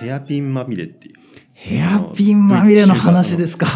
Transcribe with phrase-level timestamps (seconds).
[0.00, 1.14] ヘアピンまみれっていう。
[1.54, 3.66] ヘアピンまみれの話ですか？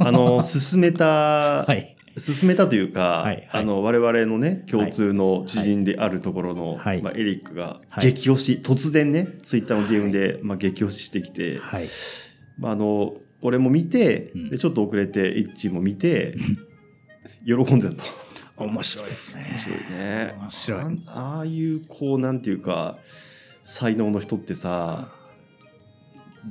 [0.00, 1.96] あの、進めた、 はい。
[2.16, 11.86] 進めたというか、はいはいあの、我々のね、共通の知人であるところの、はいまあ、エリックがはい激推し、突然ね、ツイッターの DM で、まあ、激推ししてきて、はい。
[12.58, 16.36] まあ、あの、俺も見て、うんでちょっと遅れて、イッチも見て、
[17.46, 18.04] 喜んでたと。
[18.58, 19.46] 面白いですね。
[19.50, 20.34] 面白いね。
[20.38, 22.98] 面白いああいう、こう、なんていうか、
[23.64, 25.08] 才能の人ってさ、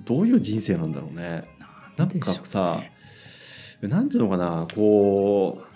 [0.05, 1.45] どういう人生なんだろうね。
[1.97, 2.83] なんかさ、
[3.81, 5.73] なんていうのかな、こう、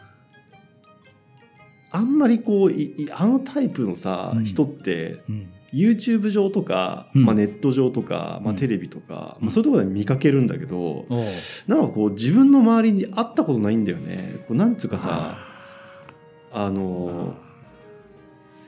[1.91, 4.45] あんまりこう、いいあのタイプのさ、うん。
[4.45, 5.53] 人って、うん。
[5.73, 7.25] YouTube 上とか、うん。
[7.25, 8.55] まあ、ネット上とか、まあ、うん。
[8.57, 9.45] テレビとか、うん。
[9.45, 11.15] まあ、そういうところで見かけるんだけど、おう。
[11.67, 14.43] なんかこう自分の周りに会ったことないんだよね。
[14.47, 15.37] こうなんつうかさ、
[16.51, 17.35] あの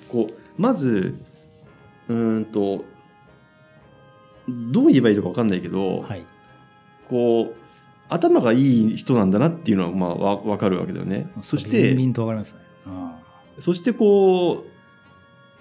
[0.09, 1.15] こうまず
[2.07, 2.85] うーんと
[4.71, 6.25] どう言えばいいのか分かんないけど、はい。
[7.09, 7.55] こう
[8.09, 11.31] 頭がいい人なんだなっていうのはまあわ分かるわけだよね。
[11.41, 12.61] そしてビンとわかりますね。
[12.87, 13.19] あ
[13.59, 14.79] そしてこう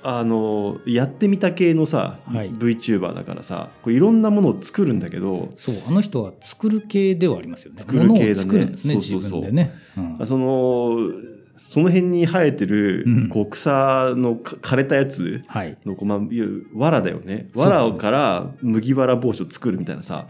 [0.03, 7.81] あのやってみた系のさ、はい VTuber だからさこういろんなものを作るんだけどそう、あの人は作る系ではありますよね。
[7.81, 9.75] 作る系だねね、そうそうそう自分でね。
[9.97, 10.97] うんその
[11.59, 13.29] その辺に生えてる、うん。
[13.29, 15.77] こう草のか枯れたやつはい。
[15.85, 17.49] のこう、まあ、いう藁だよね。
[17.55, 20.27] 藁から麦わら帽子を作るみたいなさ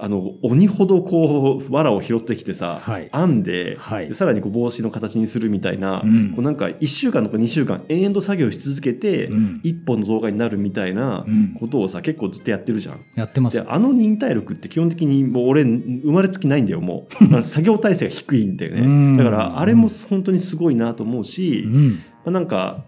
[0.00, 3.10] あの鬼ほどこう藁を拾ってきてさ、はい。
[3.12, 4.08] 編んで、はい。
[4.08, 6.30] でさらにこう帽子の形にするみたいな、うん。
[6.30, 9.60] こうなんか1週間とか2週間延々と作業し続けて、うん。
[9.64, 11.54] 一本の動画になるみたいなうん。
[11.58, 13.00] ことをさ結構ずっとやってるじゃん。
[13.16, 13.56] やってます。
[13.60, 13.66] で。
[13.68, 17.42] あの忍耐力って基本的にもう俺生まれつきないんだよもう。
[17.42, 19.12] 作業体制が低いんだようん。
[19.14, 21.90] ねだからあれも本当にすごいなと思うし、うん。
[21.90, 22.84] まあなんか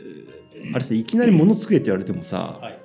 [0.00, 2.79] えーあれさいきなり物作れって言われてもさ、はい。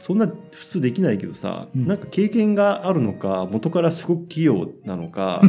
[0.00, 5.42] そんな普通できないけどさ、うんなんか経験があるのか元からすごく器用なのか、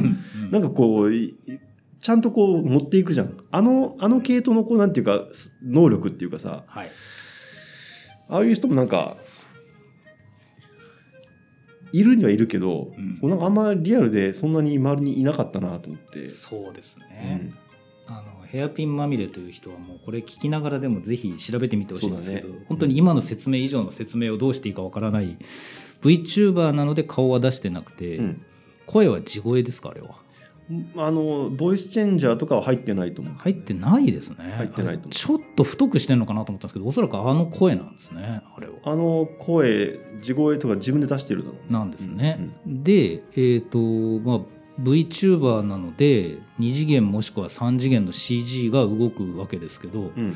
[0.51, 1.35] なんかこうい
[2.01, 5.21] ちゃんとこう持っていくじゃんあのあの系統のこうなんていうか
[5.63, 6.91] 能力っていうかさはい。
[8.27, 9.15] ああいう人もなんか
[11.93, 16.27] いるにはいるけど、うんなんかあんまリアルでそんなに周りにいなかったなと思って。
[16.27, 17.35] そうですうね。
[17.35, 17.57] ん
[18.11, 22.65] あのヘアピンまみれという人はもうこれ聞きながらでもぜひ調べてみてほしいんですけど、ね。
[22.67, 25.37] 本当に今の説明以上の説明をどうしていいかわからない
[26.01, 28.45] VTuber なので顔は出してなくて、うん。
[28.85, 30.15] 声は地声ですかあれは？
[30.95, 33.33] あのボイスチェンジャーとかは入ってないと思う。
[33.35, 34.37] 入ってないですね。
[34.57, 38.73] 入ってないとちょっと太くしてるのかなと思ったんですけどおそらくあの声なんですねあれは。
[38.83, 41.55] あの声地声とか自分で出してるだろう。
[41.57, 44.39] ねなんですね、でえっ、とまあ
[44.81, 50.35] VTuber なので2次元もしくは3次元の CG が動くわけですけど、うん。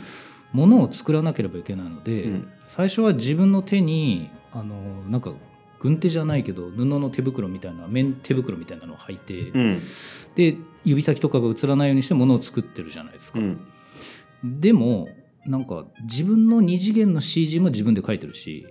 [0.54, 2.48] ものを作らなければいけないので、うん。
[2.64, 4.76] 最初は自分の手にあの
[5.10, 5.34] なんか
[5.80, 9.82] 軍手じゃないけど布の手袋みたいな面手袋みたいなのを履いて、うん。
[10.36, 13.68] で指先とかが映らないようにしてものを作ってるじゃないですか、うん。
[14.44, 15.10] でも
[15.46, 18.66] なんか自分の2次元の CG も自分で描いてるし、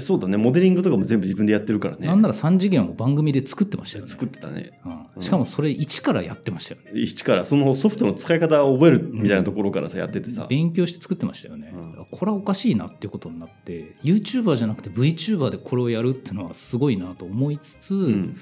[0.00, 0.36] そうだね。
[0.36, 2.06] モデリングとかも全部自分でやってるからね。
[2.06, 4.10] なんなら3次元も番組で作ってましたよね。
[4.10, 4.78] 作ってたね。
[5.16, 5.22] うん。
[5.22, 7.00] しかもそれ一からやってましたよね。
[7.00, 7.44] 一から。
[7.44, 12.06] そのソフトの使い方を覚えるみたいなところからさやっててさ、勉強して作ってましたよね、うん。
[12.10, 18.36] これはおかしいなっていうことになって YouTuber じゃなくて VTuber でこれをやるっていうのはすごいなと思いつつ、うん。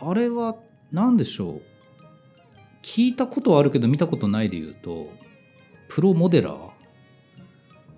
[0.00, 0.56] あれは
[0.90, 1.62] 何でしょう。
[2.82, 5.08] 聞いたことはあるけど見たことないで言うと
[5.88, 6.72] プロモデラー。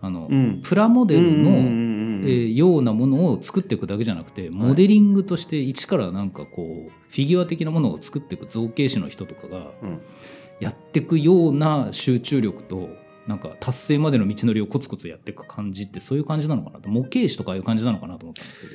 [0.01, 0.61] あの、うん。
[0.63, 1.51] プラモデルの、
[2.23, 10.01] えーようなものを作っていくだけじゃなくてモデリングとして一からなんかこうフィギュア的なものを作っていく造形師の人とかがうん。
[10.61, 12.89] やっていくような集中力と
[13.27, 16.89] なんか達成までの道のりをコツコツやっていく感じってそういう感じなのかなと。
[16.89, 18.73] 模型師とかああいう感じなのかなと思ったんですけど。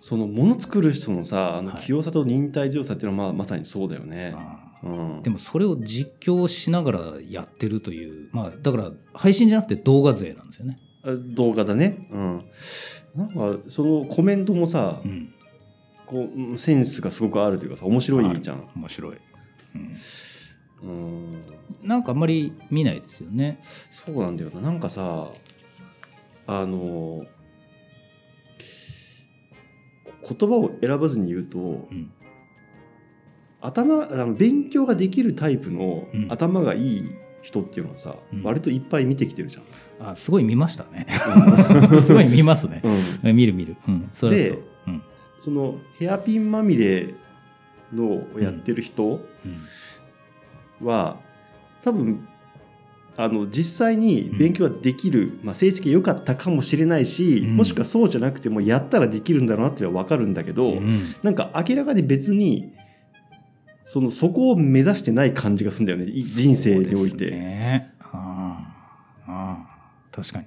[0.00, 1.82] そのもの作る人のさあのはい。
[1.82, 5.18] 器用さと忍耐強さっていうのはまあまさにそうだよね、あうん。
[5.18, 10.78] ーでもそれを実況しながらやってるというまあだから配信じゃなくて動画勢なんですよね。
[11.04, 12.08] 動画だね。
[12.10, 12.44] うん。
[13.14, 15.32] なんかそのコメントもさ、うん、
[16.06, 19.18] こううんセンスがすごくあるというかさ面白いじゃん、面白い、
[20.82, 21.42] うん、うん、
[21.82, 23.62] なんかあんまり見ないですよね。
[23.90, 24.60] そうなんだよな。
[24.60, 25.28] なんかさ
[26.46, 27.24] あの
[30.28, 32.12] 言葉を選ばずに言うとうん。
[33.60, 36.32] 頭あの勉強ができるタイプのうん。
[36.32, 37.10] 頭がいい
[37.44, 38.42] 人っていうのはさ、うん。
[38.42, 40.10] 割といっぱい見てきてるじゃん。
[40.10, 41.06] あすごい見ましたね。
[42.00, 42.82] すごい見ますね。
[43.22, 43.36] うん。
[43.36, 43.76] 見る見る。
[43.86, 44.90] うん、それはそう。
[44.90, 45.02] ん。
[45.40, 47.14] そのヘアピンまみれ
[47.92, 49.04] のをやってる人
[50.80, 50.86] うん。
[50.86, 51.20] は、
[51.82, 52.26] 多分
[53.16, 57.56] あの実際に勉強ができる、まあ、成績が良かったかもしれないし、うん。
[57.56, 61.14] もしくはそうじゃなくてもやったらできるんだろうなっていうのは分かるんだけど、うん。
[61.22, 62.72] なんか明らかに別に
[63.84, 66.06] そのそこを目指してない感じがするんだよね。
[66.06, 67.30] い人生において。
[67.30, 67.92] ね。
[68.00, 68.74] あ
[69.26, 70.46] あああ確かに。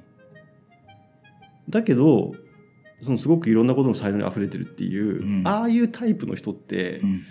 [1.70, 2.34] だけど
[3.02, 5.48] そのすごくいろんなことの才能に溢れてるっていう、うん。
[5.48, 7.24] ああいうタイプの人って、うん。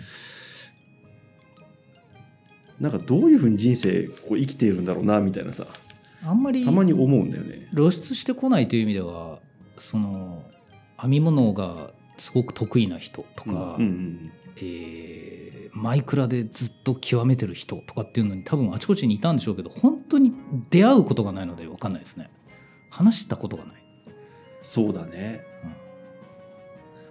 [2.79, 5.67] なんかどういうふうに人生こう生きているんだろうなみたいなさ。
[6.23, 7.67] あんまりたまに思うんだよね。
[7.75, 9.39] 露出してこないという意味では
[9.77, 10.43] その
[10.99, 14.31] 編み物がすごく得意な人とか、うんうん。
[14.55, 15.36] えー
[15.77, 20.33] マイクラでずっと極めてる人とかっていうのに多分あちこちにいたんでしょうけど本当に
[20.71, 22.31] 出会うことがないので分かんないですね。
[22.89, 23.75] 話したことがない、
[24.61, 25.41] そうだね、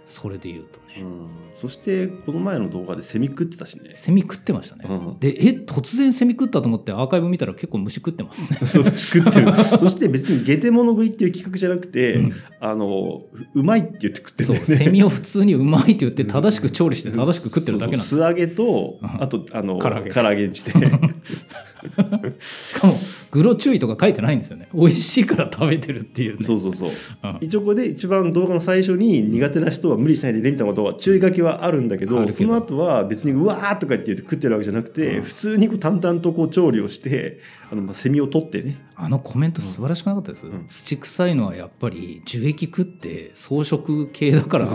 [0.06, 3.90] それで言うとね、うん、そしてこの前の動画でセミ食ってたしね。
[3.94, 5.18] セミ食ってましたね、うん。
[5.18, 8.60] でえ突然セミ食ったと思ってアーカイブ見たら結構虫食ってますね。
[8.64, 9.52] そう食ってる。
[9.80, 12.32] そして別にゲテモノ食いっていう企画じゃなくて、うん。
[12.60, 14.76] あのううまいって言って食ってるんそうだよね。
[14.76, 18.14] セミを普通にうまいって言って正しく調理して正しく食ってるだけなんです。
[18.14, 19.22] 素揚げと、うん。
[19.22, 20.10] あとあの唐揚げ。
[20.10, 20.70] 唐揚げにして。
[22.64, 22.98] しかも
[23.30, 24.68] グロ注意とか書いてないんですよね。
[24.72, 26.44] 美味しいから食べてるっていうね。
[26.44, 26.90] そうそうそう。
[27.22, 27.38] うん。
[27.40, 35.22] 一応これで一番動画の最初に苦手な人は無理しないでねみたいなことは注意書きはあるんだけどその後は別にうわーとかって言って食ってるわけじゃなくて、うん。
[35.24, 37.40] 普通にこう淡々とこう調理をして
[37.70, 38.80] あのまあセミを取ってね。
[38.94, 40.64] あのコメント素晴らしくなかったです、うん。
[40.68, 44.66] 土臭いのはやっぱり樹液食って草食系だから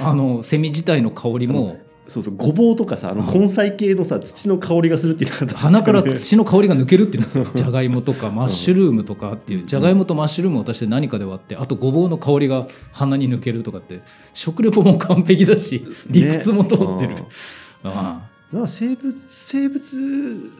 [0.00, 3.40] あのセミ自体の香りもそうそうごぼうとかさあのうん。
[3.40, 14.02] 根菜系のさ土の香りがするって言ったです鼻からね土の香りが抜けるっていうんですよじゃがいもとかマッシュルームとかっていうじゃがいもとマッシュルームを足して何かで割ってあとごぼうの香りが鼻に抜けるとかって
[14.32, 17.26] 食レポも完璧だし理屈も通ってる、ね
[17.84, 19.96] あなんか生物生物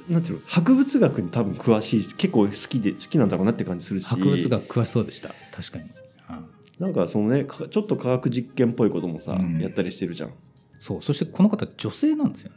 [0.09, 0.41] なんていうの？
[0.47, 4.07] 博物学に多分詳しい結構好きで好きなんだろうなって感じするし。
[4.07, 5.29] あ博物学詳しそうでした。
[5.55, 5.85] 確かに、
[6.27, 6.41] あ。
[6.81, 9.61] なんかそのねかちょっと科学実験っぽいこともさ、うん。
[9.61, 10.31] やったりしてるじゃん
[10.85, 12.57] そうそしてこの方女性なんですよね。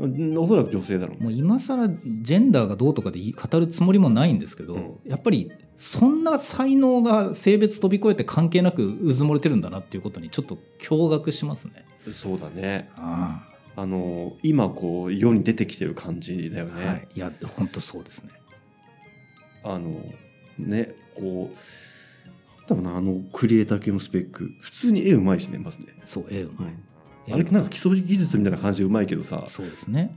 [0.00, 1.18] うんおそらく女性だろう。
[1.18, 4.98] ねもう今更ジェンダーがどうとかで語るつもりもないんですけど、うん。
[5.04, 11.84] やっぱりそんな才能が性別飛び越えて関係なくうずもれてるんだなっていうことにちょっと驚愕しますね。
[12.10, 12.90] そうだね。
[12.96, 13.46] あ
[13.76, 13.86] あ。
[13.86, 18.32] の今こう世に出てきてる感じだよね、はい、いや本当そうですね。
[19.62, 20.04] あの
[20.58, 26.74] ねこう多分なあのクリエイター系のスペック普通に絵うまいしねまずね、そう絵うまい。
[27.32, 29.44] あれなんか基礎技術みたいな感じでうまいけどさ。
[29.48, 30.16] そうですね。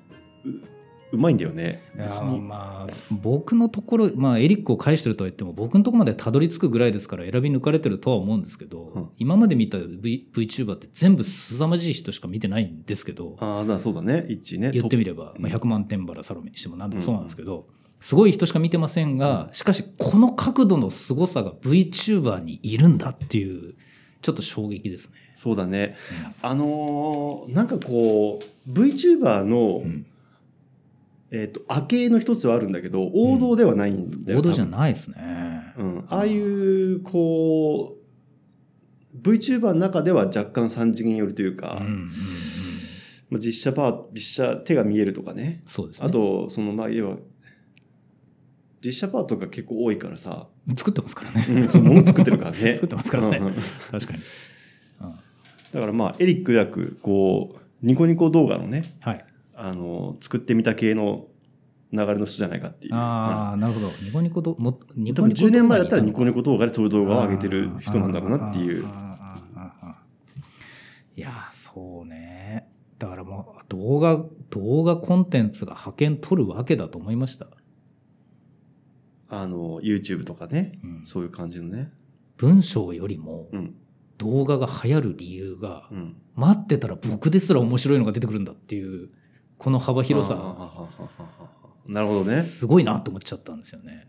[1.11, 1.83] うまいんだよね。
[1.95, 9.09] まあ僕のところ、まあ、エリックを返してるとは言っても僕のところまでたどり着くぐらいですから選び抜かれてるとは思うんですけど、うん。
[9.19, 14.25] 今まで見た v VTuber って全部凄まじい人しか見てないんですけど、ああそうだね。
[14.27, 14.71] 一致ね。
[14.71, 17.67] 言ってみれば、うんまあ、100万点バラサロメにしても何でもそうなんですけど、
[17.99, 23.75] すごい人しか見てませんが、しかしこの角度の凄さが VTuber にいるんだっていう
[24.23, 25.15] ちょっと衝撃ですね。
[25.35, 25.95] そうだね。
[26.41, 30.05] あのーなんかこう VTuber の、うん。
[31.35, 35.73] えっ、と明けの一つはあるんだけど王道ではないんだよ、王道じゃい、ないですね。
[35.77, 37.97] うん、ああいうこ
[39.15, 42.09] う VTuber の中では若干三次元寄りというか、うんうんうん、
[43.31, 45.63] まあ、実写パー実写手が見えるとかね。
[45.65, 46.07] そうですね。
[46.07, 47.17] あとそのまあ要は
[48.85, 51.45] 実写パートが結構多いからさ、作ってますからね。
[51.49, 52.75] うん、そう物作ってるからね。
[52.75, 53.37] 作ってますからね。
[53.37, 53.53] うんうん。
[53.91, 54.19] 確かに。
[55.01, 55.15] うん。
[55.73, 59.25] だからまあエリック役こうニコニコ動画のねはい。
[59.55, 61.27] あの作ってみた系の
[61.91, 62.95] 流れの人じゃないかっていう。
[62.95, 63.91] ああ、なるほど。
[64.01, 68.85] ニコニコどもニ多分10年前だったらニコニココ動画でそういう動画を上げてる人なんだろうなっていう。
[71.15, 72.67] いやーそうね。
[72.97, 77.47] だからもう動画動画コンテンツが派遣取るわけだと思いました、
[79.41, 81.05] あの YouTube とかね、うん。
[81.05, 81.91] そういう感じのね。
[82.37, 83.75] 文章よりもうん。
[84.17, 86.15] 動画が流行る理由がうん。
[86.35, 89.09] 待ってたら僕ですら面白いのが出てくるんだっていう
[89.57, 90.35] この幅広さ。
[91.85, 92.41] なるほどね。
[92.41, 94.07] すごいなと思っちゃったんですよね。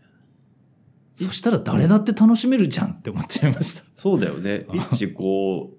[1.15, 3.83] そしたら誰だって楽しめるじゃんって思っちゃいました。
[3.95, 4.65] そうだよね。
[4.69, 5.77] あ 一致こ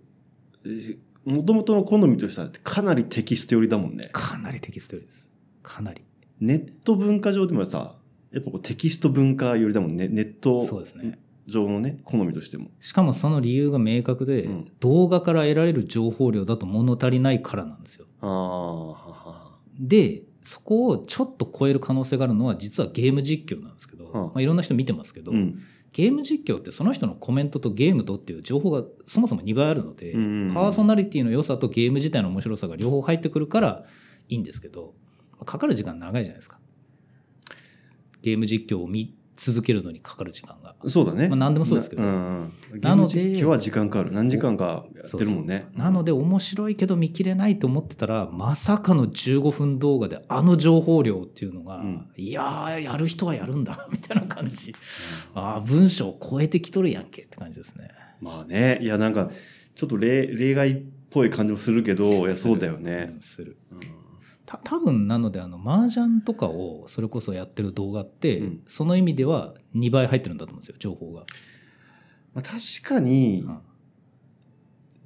[0.64, 4.08] うもともとの好みとしてはかなりテキスト寄りだもんね。
[4.12, 5.30] かなりテキストです。
[5.62, 6.02] かなり。
[6.40, 7.96] ネット文化上でもさ
[8.36, 10.08] やっぱこうテキスト文化寄りだもんね。
[10.08, 10.66] ネット
[11.46, 12.68] 上のね好みとしても。
[12.80, 14.72] しかもその理由が明確で、うん。
[14.80, 18.06] 動画から得られる情報量だと物足りないからなんですよ。
[19.80, 24.12] でそこをちょっと超える可能性があるのは実はゲーム実況なんですけど、うん。
[24.12, 25.62] まあ、いろんな人見てますけど、うん。
[25.92, 33.84] ゲーム実況ってその人のコメントとゲームとっていう情報がそもそも2倍あるので、うんパーソナリティの良さとゲーム自体の面白さが両方入ってくるから
[34.28, 34.92] いいんですけど
[35.46, 36.58] かかる時間長いじゃないですか。
[38.26, 40.74] ゲーム実況を見続けるのにかかる時間が。
[40.88, 41.28] そうだね。
[41.28, 42.52] まあ何でもそうですけどなうん。
[42.80, 44.10] なのでゲーム実況は時間かかる。
[44.12, 45.66] 何時間かやってるもんね。
[45.74, 54.74] なので面白いけど見切れないと思ってたらまさかの15分動画であの情報量っていうのが、うんいやーやる人はやるんだ みたいな感じ、
[55.34, 57.90] ああ文章を超えてきとるやんけって感じですね
[58.20, 58.80] まあね。
[58.82, 59.30] いや、なんか、
[59.76, 63.18] ちょっと例例外っぽい感じもするけど、いや、そうだよねう。
[63.18, 64.05] んするうん
[64.46, 68.60] た多分なのであの麻雀とかをそれこそやってる動画って、うん。
[68.66, 71.26] その意味では2倍入ってるんだと思うんですよ情報が、
[72.32, 73.58] まあ、確かにう、ん。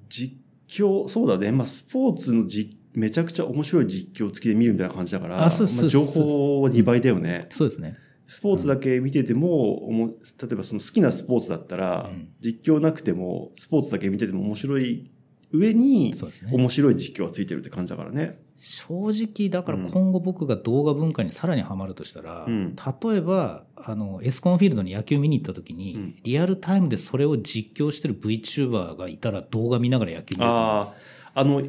[0.08, 0.36] 実
[0.68, 1.50] 況、そうだね。
[1.52, 5.50] まあ、スポーツのじめちゃくちゃ面白い実況付きで見るみたいな感じだから、まあ、
[5.88, 7.46] 情報は2倍だよね。
[7.50, 7.96] そうですね。
[8.26, 10.14] スポーツだけ見てても、おも例
[10.52, 12.28] えばその好きなスポーツだったら、うん。
[12.40, 15.10] 実況なくても、スポーツだけ見てても面白い
[15.52, 16.14] 上に、
[16.52, 18.38] 面白い実況がついてるって感じだからね。
[18.60, 22.76] 正直だから今後僕が動画文化にさらにはまるとしたら、うん。
[22.76, 26.16] 例えばあのエスコンフィールドに野球見に行った時に、うん。
[26.22, 30.96] リアルタイムでそれを実況してる VTuber がいたら動画見ながら野球見ると思います。
[31.32, 31.62] あの、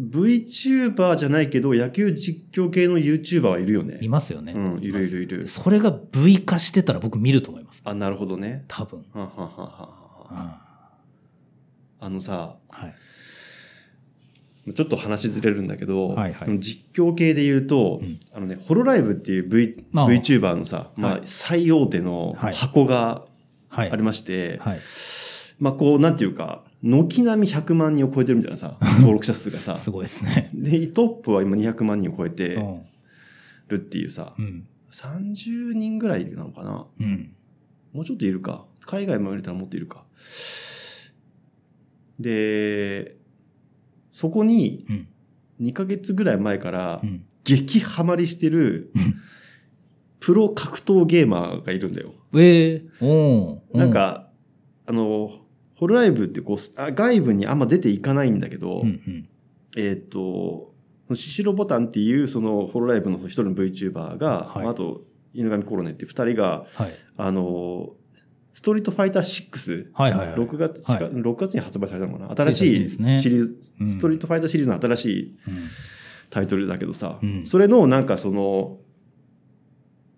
[0.00, 3.98] VTuber じゃないけど、野球実況系の YouTuber はいるよね。
[4.02, 5.46] いますよね、うん、いるいるいる。
[5.46, 7.82] それが V 化してたら僕見ると思います。
[7.84, 8.64] あ、なるほどね。
[8.66, 10.36] 多分、はははははうん。
[10.36, 10.60] は
[12.00, 12.94] あのさ、はい
[14.74, 16.58] ちょっと話ずれるんだけど、はいはい。
[16.60, 18.20] 実況系で言うと、うん。
[18.32, 22.54] あのね、ホロライブっていう v VTuber のさ、まあはい、最大手のはい。
[22.54, 23.24] 箱が
[23.68, 23.90] はい。
[23.90, 24.80] ありまして、はい。
[25.58, 29.76] まあこう、なんていうか、軒並み100万人を超えてるみたいなさ、 登録者数がさ。
[29.76, 30.50] すごいですね。
[30.54, 32.82] で、トップは今200万人を超えてうん。
[33.68, 34.66] るっていうさ、うん。
[34.92, 36.86] 30人ぐらいなのかな？
[37.00, 37.32] うん。
[37.92, 38.64] もうちょっといるか。
[38.84, 40.04] 海外も入れたらもっといるか。
[42.20, 43.16] で、
[44.12, 45.08] そこにうん。
[45.60, 47.24] 2ヶ月ぐらい前からうん。
[47.44, 48.92] 激ハマりしてる
[50.20, 52.12] プロ格闘ゲーマーがいるんだよ。
[52.36, 53.76] ええおー。
[53.76, 54.28] なんか、
[54.86, 55.40] あの、
[55.74, 59.28] ホロライブってこう、あ外部にあんま出ていかないんだけど、うんうん。
[59.76, 60.72] えっ、と、
[61.14, 64.66] シシロボタンっていうそのホロライブの一人の VTuber が、はい。
[64.68, 65.02] あと、
[65.34, 66.92] 犬神コロネっていう二人が、はい。
[67.16, 67.94] あの、
[68.54, 70.36] ストリートファイター6、はいはいはい。
[70.36, 71.00] 6月、はい。
[71.00, 72.34] 6月に発売されたのかな？
[72.36, 73.88] 新しついシリーズ、うん。
[73.88, 75.54] ストリートファイターシリーズの新しいうん。
[76.30, 77.46] タイトルだけどさ、うん。
[77.46, 78.78] それのなんかその、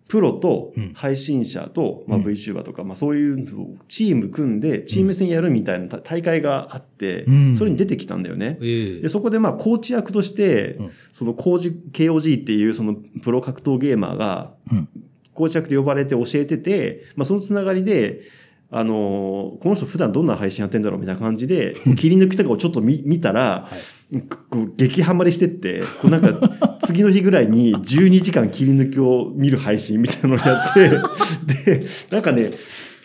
[0.06, 0.92] プロとうん。
[0.94, 2.24] 配信者と、まあ、うん。
[2.24, 7.56] VTuber とか、まあそういうチーム組んで、チーム戦やるみたいな大会があって、うん。
[7.56, 8.58] それに出てきたんだよね。
[8.60, 9.00] ええ。
[9.00, 10.90] でそこでまあコーチ役として、うん。
[11.12, 14.88] そのコーチ KOG っていうそのプロ格闘ゲーマーがうん
[15.34, 18.22] コーチ役で呼ばれて教えてて、まあ、そのつながりで、
[18.70, 23.70] あのーこの人普段どんな配信やってんだろうみたいな感じで、 切り抜きとかをちょっと見見たら、は
[24.12, 24.20] い。
[24.50, 30.90] こう激ハマりしてって、こうなんか次の日ぐらいに12時間切り抜きを見る配信みたいなのをやって、
[31.78, 32.50] で、なんかね、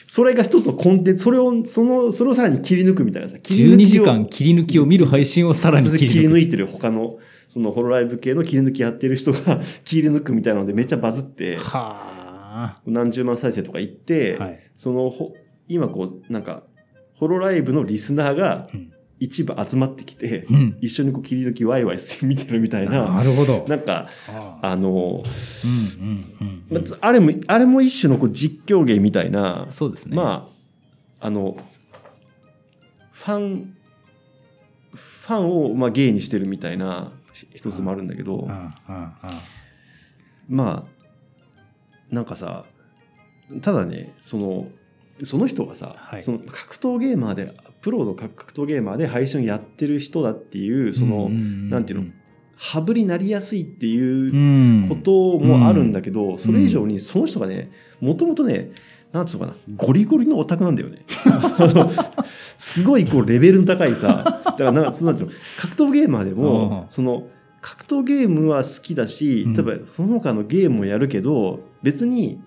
[0.08, 6.14] それが一つのコンテンツ、それを、その、それをさらに切り抜くみたいなさ、切り抜12きを時間切り抜きを見る配信をさらに切り抜く。
[6.14, 12.19] 切り抜いてる他の、そのホロライブ系の切り抜きやってる人が切り抜くみたいなのでめっちゃバズって、は
[12.86, 14.60] 何十万再生とかいって、あ、はい。
[14.78, 15.34] その、ほ
[15.68, 16.64] 今こう、なんか、
[17.16, 18.92] ホロライブのリスナーがうん。
[19.20, 23.66] 一部集まってきて、うん、一緒にこう切り抜きワイワイ見てるみたいな、なるほど。
[23.68, 24.08] なんか、
[24.62, 25.22] あの、
[27.02, 30.16] ああれも、あれも一種のこう実況芸みたいな、そうですね。
[30.16, 30.50] ま
[31.20, 31.58] あ、あの、
[33.12, 33.76] ファン、
[34.94, 37.12] ファンをまあ芸にしてるみたいな
[37.54, 38.48] 一つもあるんだけど、
[40.48, 40.99] まあ、
[42.12, 42.66] なんかさ、
[43.62, 44.68] ただね、その、
[45.24, 46.24] その人がさ、はい。
[46.24, 52.06] その格闘ゲーマーで、プロの格闘ゲーマーで配信をやってる人だっていう、その、なんていうの、
[52.56, 54.38] 羽振りなりやすいっていうう
[54.86, 54.90] ん。
[54.90, 58.72] こともあるんだけど、それ以上にその人がね、もともとね、
[59.12, 61.06] なんつうのかな、ゴリゴリのオタクなんだよね。
[62.58, 66.92] すごいこうレベルの高いさ、だからなんかなんていうの、格闘ゲーマーでも、うん。
[66.92, 67.28] その、
[67.62, 69.54] 格闘ゲームは好きだし、うん。
[69.54, 72.42] 例えばその他のゲームもやるけど、別に、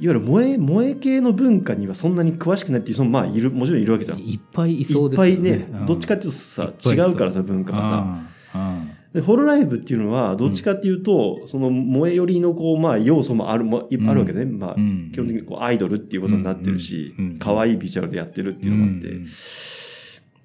[0.00, 4.18] いわゆる萌え、萌え系の文化にはそんなに詳しくないっていう、そのまあいる、もちろんいるわけじゃん。
[4.18, 5.86] いいっぱいいそうっですよぱいね、うん。
[5.86, 7.90] どっちかっていうとさ、違うからさ、文化がさ。
[7.94, 15.10] ああでホロライブっていうのはどっちかっていうと、その萌え寄りのこう、まあ、要素もあるもあるわけね、まあう、ん。
[15.12, 17.24] 基本的にこうアイドルっていうことになってるしうん。
[17.24, 17.38] うん。
[17.38, 19.26] 可愛いビジュアルでやってるっていうのがあって、うん。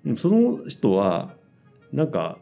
[0.05, 0.17] うん。
[0.17, 1.35] その人は
[1.91, 2.37] なんか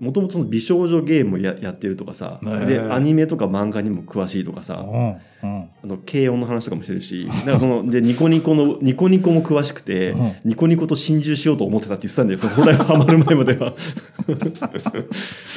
[0.00, 5.70] もともと美少女ゲームをややってるとかさ、でアニメとか漫画にも詳しいとかさ、うんうん。
[5.84, 10.36] あの軽音の話とかもしてるし、なんかそのでニコニコのニコニコも詳しくて、うん。
[10.44, 12.38] ニコニコと心中しようと思ってたって言ってたんだよ。
[12.38, 13.74] その放題がハマる前までは。
[14.26, 14.70] だか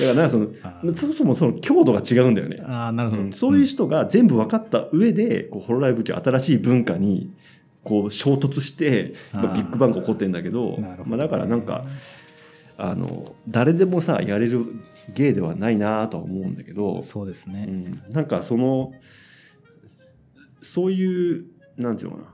[0.01, 2.60] らなんかそのあそもそもその強度が違うんだよね。
[2.63, 3.32] あーなるほど、うん。
[3.32, 7.32] そういう人が全部分かった上で、こうホロライブっていう新しい文化に
[7.84, 11.86] こう衝突して、ビッグバンが起こってんだけどまあ、だからなんか
[12.77, 14.65] あの誰でもさやれる
[15.13, 18.93] 芸ではないなとは思うんだけど、そうですね、うん、なんかその
[20.62, 21.46] そういう
[21.77, 22.34] なんていうのかな。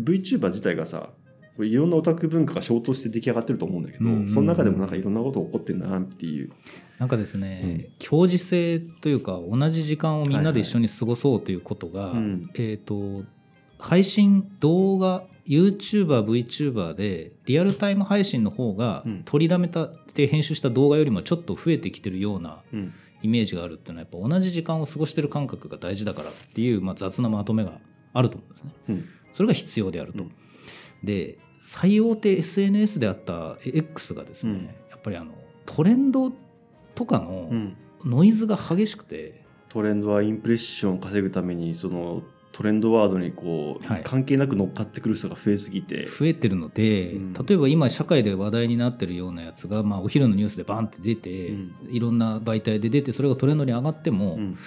[0.00, 1.10] VTuber 自体がさ
[1.58, 4.28] いろんなオタク文化が衝突して出来上がってると思うんだけど、うんうんうん。
[4.30, 6.50] その中でもなんかいろんなことが起こってんだなっていう。
[6.98, 8.06] なんかですね、うん。
[8.06, 12.50] 共時性というか同じ時間をみんなで一緒に過ごそうということが、うん。
[12.54, 13.24] えっ、と
[13.78, 19.22] 配信動画 YouTuber、VTuber でリアルタイム配信の方がうん。
[19.24, 22.94] 取りだめたで編集した動画よりもちょっと増えてきてるようなうん。
[23.22, 27.80] イメージがあるっていうのはやっぱ同じ時間を過ごしてる感覚が大事だからっていう、まあ、雑なまとめが
[28.14, 28.72] あると思うんですね。
[28.88, 29.08] うん。
[29.32, 30.22] それが必要であると。
[30.22, 30.32] うん。
[31.02, 34.64] で最大手 SNS であった X がですね、うん。
[34.64, 35.32] やっぱりあの
[35.66, 36.32] トレンド
[36.94, 37.76] とかのうん。
[38.04, 42.22] ノイズが激しくて、トレンドはインプレッションを稼ぐためにその
[42.60, 44.02] トレンドワードにこう、はい。
[44.04, 47.32] 関係なく乗っかってくる人が増えすぎて、増えてるので、うん。
[47.32, 51.74] 例えば今社会で話題になってるようなやつが、まあ、お昼のニュースでバンって出て、うん。
[51.90, 54.58] いろんな媒体で出てそれがトレンドに上がっても、うん。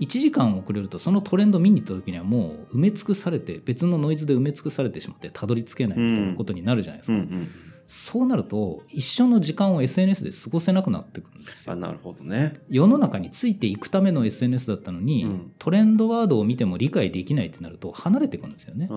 [0.00, 7.48] 1時間遅れるとそのトレンド見に行った時にはもう埋め尽くされて別のノイズで埋め尽くされてしまってたどり着けないみたいなことになるじゃないですか、うんうん
[7.86, 11.72] そうなると一緒の時間を SNS で過ごせなくなってくるんですよ。
[11.74, 12.54] あなるほどね。
[12.68, 15.52] 世の中についていくための SNS だったのに、うん。
[15.58, 18.88] トレンドワードを見ても理解できないってなると離れていくんですよね、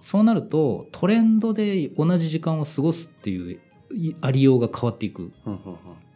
[0.00, 3.60] そうなるとトレンドで同じ時間を過ごすっていう
[3.94, 5.32] いありようが変わっていく。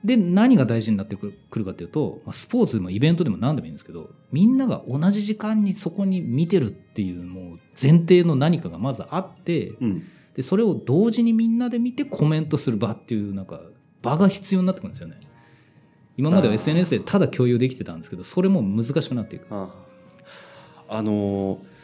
[0.05, 10.05] で何が大事になってくるかというとまあスポーツでもイベントでも何でもいいんですけどみんなが同じ時間にそこに見てるっていうもう前提の何かがまずあってうん
[10.35, 13.61] でそれを同時にみんなで見てコメントする場っていうなんか
[14.03, 15.19] 場が必要になってくるんですよね。
[16.17, 19.47] 今までは SNS でただ共有できてたんですけどそれも難しくなっていく。
[19.51, 19.75] あ
[20.89, 21.75] あのー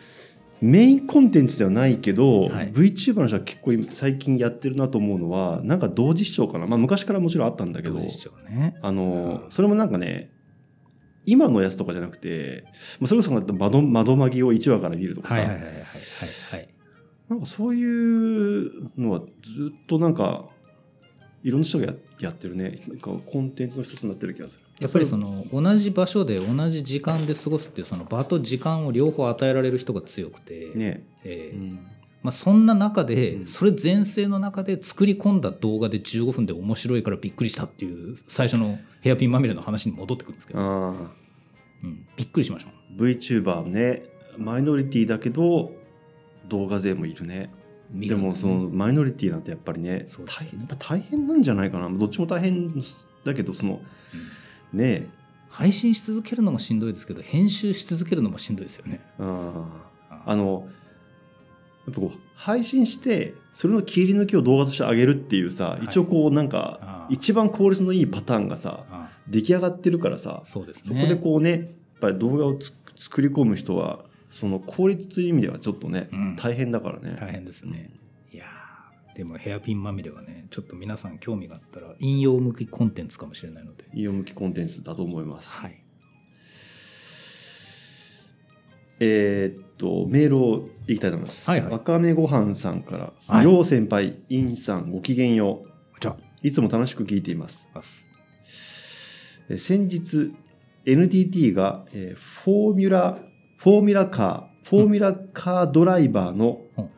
[0.63, 2.73] メインコンテンツではないけど、はい。
[2.73, 8.77] VTuber の人は結構今最近やってるなと思うのはなんか同時視聴かな、まあ、昔からもちろんあったんだけどね。
[8.83, 10.31] あのーそれもなんかね
[11.25, 12.65] 今のやつとかじゃなくて
[12.99, 15.83] まあそれこそ窓窓まぎを1話から見るとかさ、はいはいはいはいはい
[16.51, 16.69] はい
[17.31, 20.47] なんかそういうのはずっとなんか
[21.45, 22.83] いろんな人がややってるね。
[22.89, 24.63] なんかコンテンツの一つになってる気がする。
[24.81, 31.87] やっぱりその同じ場所で同じ時間で過ごすってその場と時間を両方与えられる人が強くて、ね、えーうん。
[32.23, 33.47] まあ、そんな中で、うん。
[33.47, 44.03] それ全盛の中で作り込んだ動画で15分で面白いからびっくりしたっていう最初のヘアピンまみれの話に戻ってくるんですけど、うん、びっくりしました VTuber ね。
[44.37, 45.80] マイノリティだけど
[46.51, 47.51] 動画勢もいるね。
[47.93, 50.59] でもそのマイノリティなんてやっぱりねそうですよね。
[50.59, 51.89] 大やっぱ大変なんじゃないかな。
[51.91, 52.73] どっちも大変
[53.25, 53.81] だけどその
[54.73, 54.79] うん。
[54.79, 55.09] ね
[55.49, 59.01] 配信し続けるのもしんどいですけど編集し続けるのもしんどいですよね。
[59.19, 59.67] あ
[60.11, 60.69] ああの
[61.87, 65.87] やっぱこう配信してそれの切り抜きを動画として上げるっていうさ、い。
[65.87, 71.01] 一応こうなんあかあ一番効率のいいパターンがさあ出来上がってるからさそうですね。
[71.01, 71.61] そこでこうねやっ
[72.01, 77.17] ぱり動画をつ作り込む人はその効率という意味ではちょっとね、うん大変だからね。
[77.21, 77.91] 大変ですね。
[78.33, 83.85] いやーでもヘアピンまみれはねちょっと皆さん興味があったら引用向きコンテンツかもしれないので。
[83.93, 85.51] いい向きコンテンツだと思います。
[85.51, 85.83] はい。
[89.03, 91.49] えーっと、メールをいきたいと思います。
[91.49, 95.65] はいはいわかめごはんさんから、はいよう先輩、インさん、ごきげんよ
[96.01, 96.17] じゃう。
[96.43, 97.67] いつも楽しく聞いています。
[99.57, 100.33] 先日、
[100.85, 103.19] NTT が、えーフォーミュラ、
[103.61, 106.91] フォーミュラカー、フォーミュラカードライバーの、うん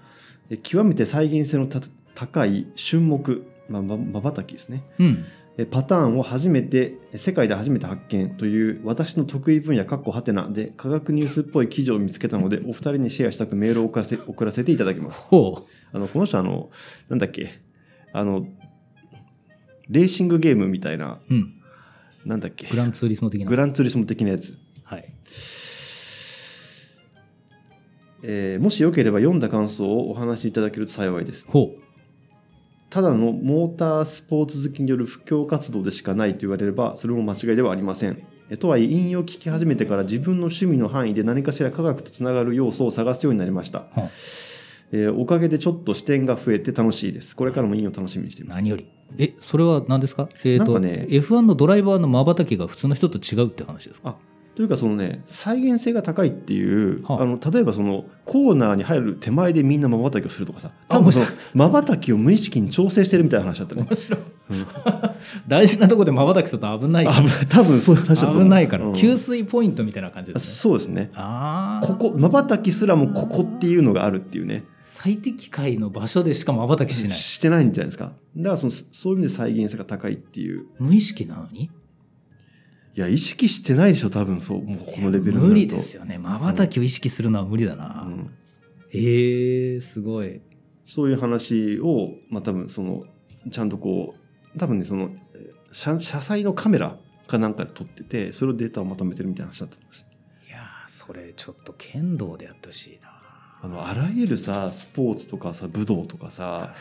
[0.51, 1.81] えー極めて再現性のた
[2.14, 4.85] 高い瞬目、まばたきですね。
[4.98, 5.25] うん。
[5.59, 16.70] えパターンを初めて世界で初めて発見という私の得意分野かっこはてなで科学ニュースっぽい記事を見つけたので お二人にシェアしたくメールを送らせ送らせていただきますほあのこの人あの
[17.11, 17.61] なんだっけ
[18.14, 18.46] あの
[19.90, 21.35] レーシングゲームみたいなう。
[21.35, 21.55] うん。
[22.25, 23.48] なんだっけグランツーリスモ的な。
[23.48, 25.12] グランツーリスモ的なやつ、はい。
[28.22, 31.74] えーもしよければ読んだ感想をお話しいただけると幸いですほ
[32.90, 38.22] ただのモータースポーツ好きによる布教活動でしかないと言われればそれも間違いではありません。
[38.50, 43.78] えとはいえ引用を聞き始めてから自分の趣味の範囲で何かしら科学とつながる要素を探すようになりました。
[43.94, 44.11] は
[44.92, 47.35] えーおかげでちょっと視点が増えて楽しいです。
[47.35, 48.56] これからもいいの楽しみにしています。
[48.58, 48.87] 何より。
[49.16, 50.28] え、それは何ですか？
[50.44, 54.18] えっ、と、なんかね F1 のドライバーの瞬きが普通の人と違うって話ですか？
[54.54, 61.10] というかそのね再現性が高いっていう、はああの例えばそのコーナーに入る手前でみんなまばたきをするとかさ多分
[61.54, 63.86] まばたきを無意識に調整してるみたいな話だったね。
[63.88, 64.20] 面白い。
[64.50, 64.66] うん
[65.48, 67.06] 大事なとこで瞬きすると危ない。
[67.06, 70.54] 危ない多分そういう話だと危ないから、うん給水ポイントみたいな感じですね。
[70.54, 71.10] そうですね。
[71.82, 77.10] ここまばたきすらもここっていうのがあるっていうね最適解の場所でしか瞬きしない。
[77.12, 81.70] してないんじゃないですかだからそのそういう意味で再現性が高いっていう無意識なのに？
[82.94, 86.18] いや意識してないでしょ多分そうもうこのレベルになると無理ですよね。
[86.18, 88.05] 瞬きを意識するのは無理だな。
[88.07, 88.35] うん
[88.94, 90.42] ええー、すごい。
[90.85, 93.05] そういう話を、まあ、多分その
[93.50, 94.14] ちゃんとこ
[94.55, 100.07] う多分ねそのえー車車載のカメラかなんかで撮っててそれをデータをまとめてるみたいな話だと思います
[100.46, 103.11] いやーそれちょっと剣道でやってほしいな。
[103.64, 106.74] あのあらゆるさスポーツとかさ武道とかさ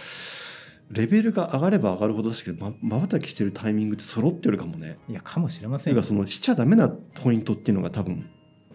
[0.91, 6.21] レベルが上がれば上がるほど確かにまばたきしてるタイミングって揃ってるかもねいや、かもしれませんよそれが。
[6.21, 8.29] そのしちゃダメなポイントっていうのが多分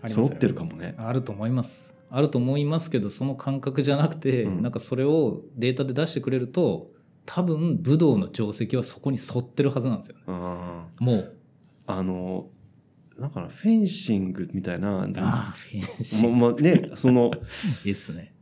[0.07, 1.95] 揃ってるかもねあると思います。
[2.11, 6.89] あると思いますけど、その感覚じゃなくて、うんなんかそれをデータで出してくれると、
[7.25, 10.23] 多分武道の定石はそこに沿ってるはずなんですよね。
[10.29, 11.31] あもう、ー
[11.89, 12.49] あの
[13.19, 15.05] なんかなフェンシングみたいなああ、
[15.57, 17.33] フェンシングもまねその
[17.85, 18.36] いいっすね。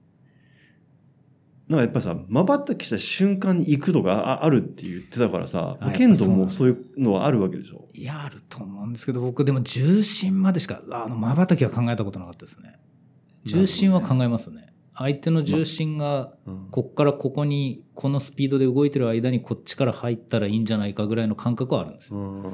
[1.68, 7.88] なんかやっぱさまばたきした瞬間に行くのがああるって言ってたからさあ剣道もそういうのはあるわけでしょ？
[7.94, 12.74] いや、あると思うんですけど、僕でも重心までしか、あの、瞬きは考えたことなかったですね。
[13.44, 14.74] 重心は考えますね。
[14.94, 22.18] 相手の重心が、うんこっからここに、このスピードで動いてる間にこっちから入ったらいいんじゃないかぐらいの感覚はあるんですよ。
[22.18, 22.53] うん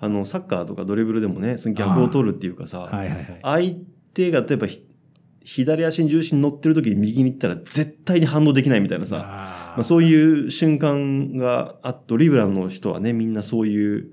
[0.00, 3.38] あのサッカーとかドリブルでもねその逆を取るっていうかさはいはいはい。
[3.42, 3.74] 相
[4.12, 4.84] 手が例えばひ
[5.44, 14.10] 左足に重心乗ってる時に右に行ったら絶対に反応できないみたいなさあまあ、そういう瞬間があドリブラーの人はねみんなそういう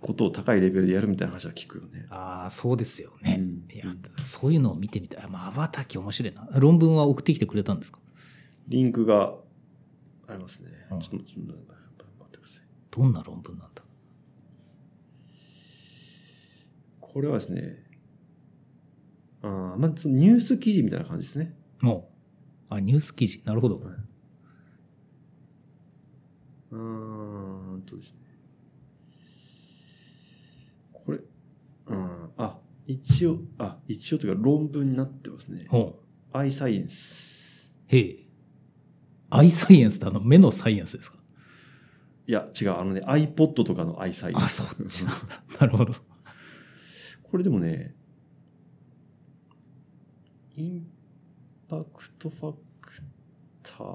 [0.00, 2.06] ことを高いレベルでやるみたいな話は聞くよね。
[2.08, 3.36] あーそうですよね。
[3.38, 3.84] うんいや、
[4.24, 5.28] そういうのを見てみたい。
[5.28, 6.48] まばたき面白いな。
[6.58, 7.98] 論文は送ってきてくれたんですか？
[8.66, 9.34] リンクが
[10.26, 10.70] ありますね。
[10.90, 11.58] うんちょっとちょっと待
[12.24, 12.62] ってください。
[12.90, 13.82] どんな論文なんだ？
[17.00, 17.84] これはですね、
[19.42, 21.54] あーまあ、そのニュース記事みたいな感じですね。
[21.80, 22.10] も
[22.70, 22.74] う。
[22.74, 23.42] あ、ニュース記事。
[23.44, 23.82] なるほど。
[26.70, 28.18] うーんとですね。
[30.92, 31.18] これ、
[31.86, 35.66] うん、あ、一応、あ、一応というか論文になってますね。
[35.68, 36.00] ほ
[36.32, 36.36] う。
[36.36, 37.72] アイサイエンス。
[37.88, 38.26] へえ。
[39.30, 41.18] アイサイエンスってあの目のサイエンスですか？
[42.26, 44.64] いや、違う、あのね、iPod とかのアイサイエンあ、ス。
[44.64, 45.12] そっちな。
[45.60, 45.94] なるほど。
[47.22, 47.96] これでもね、
[50.60, 50.86] イン
[51.68, 52.92] パクトファク
[53.62, 53.86] ター。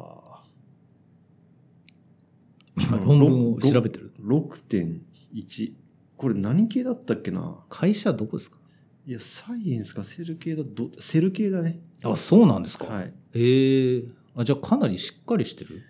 [2.78, 4.12] 今論文を調べてる。
[4.20, 5.74] 6.1。
[6.18, 7.64] これ何系だったっけな？
[7.70, 8.58] 会社どこですか？
[9.06, 11.80] いや、サイエンスかセル系だ、どセル系だね。
[12.04, 12.88] あ、そうなんですか。
[12.88, 13.14] はい。
[13.36, 14.04] ええ
[14.36, 15.84] あ、じゃあかなりしっかりしてる？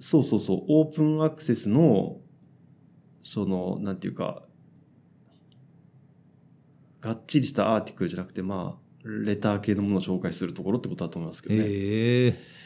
[0.00, 0.62] そうそうそう。
[0.68, 2.16] オープンアクセスの、
[3.22, 4.42] その、なんていうか、
[7.00, 8.87] がっちりしたアーティクルじゃなくて、まあ、
[9.24, 11.60] レター系のものを紹介するところってことだと思いますけどね。
[11.66, 12.58] ええ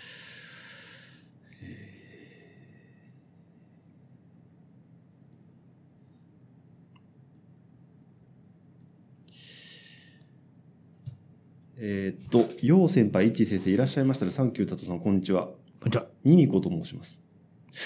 [11.84, 15.48] えーっと、楊先輩、一先生いらっしゃいましたら、サンキュータトさん、こんにちは。
[15.90, 17.18] じゃあ、ミミコと申します。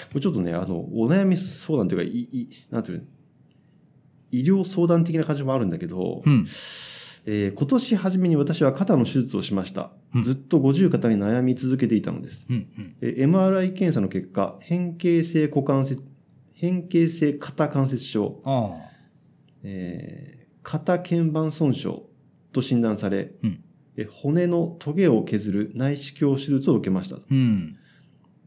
[0.09, 2.09] これちょっとね、あの、お悩み相談というか、い、
[2.41, 3.05] い、なんていうの？
[4.31, 6.45] 医療相談的な感じもあるんだけど、うん。
[7.29, 9.91] えー今年初めに私は肩の手術をしました。
[10.15, 12.45] うんずっと五十肩に悩み続けていたのです。
[12.49, 12.55] うん。
[12.55, 12.95] うん。
[13.01, 16.01] えー MRI 検査の結果、変形性股関節、
[16.53, 18.41] 変形性肩関節症。
[19.63, 21.99] えー肩腱板損傷
[22.51, 23.63] と診断され、うん
[23.97, 27.17] えー骨のトゲを削る内視鏡手術を受けました。
[27.29, 27.77] うん。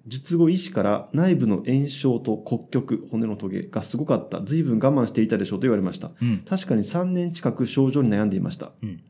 [0.07, 4.41] 術後医師から内部の炎症と骨極、骨のトゲがすごかった。
[4.43, 6.11] 随分我慢していたでしょうと言われました。
[6.21, 6.39] うん。
[6.49, 8.73] 確かに3年近く症状に悩んでいました。
[8.83, 9.03] うん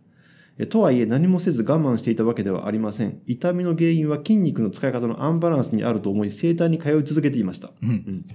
[0.63, 3.23] えとはいえ何もせず我慢していたわけではありません。
[3.27, 7.71] 痛みの原因は筋肉の使い方のアンバランスにあると思い、整体に通い続けていました。
[7.83, 8.27] うん。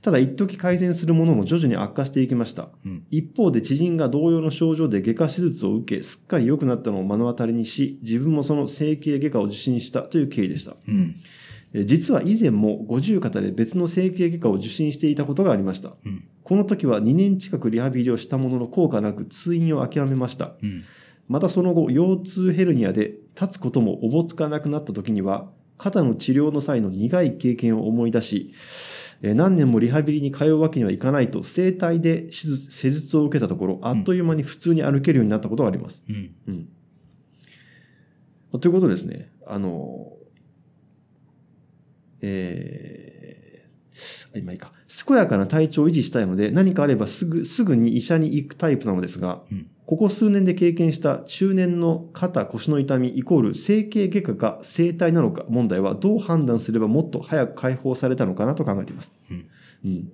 [0.00, 2.70] ただ一時改善するものの徐々に悪化していきました。
[2.86, 3.04] うん。
[3.10, 10.74] 一方で知人が同様の症状で外科手術を受け、すっかり良くなったのを目の当たりにし、自分もその整形外科を受診したという経緯でした。
[10.88, 11.16] うん。
[11.72, 15.94] え実は以前も五十肩で別の整形外科を受診していたことがありました。
[16.04, 16.24] うん。
[16.42, 20.54] この時は2年近くリハビリをしたものの効果なく通院を諦めました。
[20.62, 20.84] うん。
[21.28, 28.52] またその後、腰痛ヘルニアで立つこともおぼつかなくなった時には、肩の治療の際の苦い経験を思い出し、
[29.22, 36.02] えー何年もリハビリに通うわけにはいかないと、整体で手術施術を受けたところ、あっという間に普通に歩けるようになったことがあります。
[36.08, 36.52] うんう
[38.58, 38.60] ん。
[38.60, 39.30] ということですね。
[39.46, 40.09] あの、
[42.22, 44.72] えー、今いいか。
[45.06, 59.12] 健やかな体調を維持したいので、何かあればすぐ、すぐに医者に行くタイプなのですが、うんここ数年で経験した中年の肩、腰の痛みイコール整形外科か整体なのか問題はどう判断すればもっと早く解放されたのかなと考えています。
[59.28, 59.48] うん
[59.84, 60.12] うん。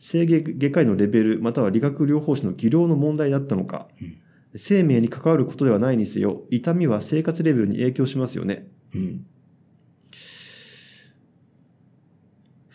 [0.00, 4.18] 整形外科医のレベル、または理学療法士の技量の問題だったのか、うん
[4.56, 8.66] 生命に関わることではないにせよ、痛みは生活レベルに影響しますよね。
[8.94, 9.26] うん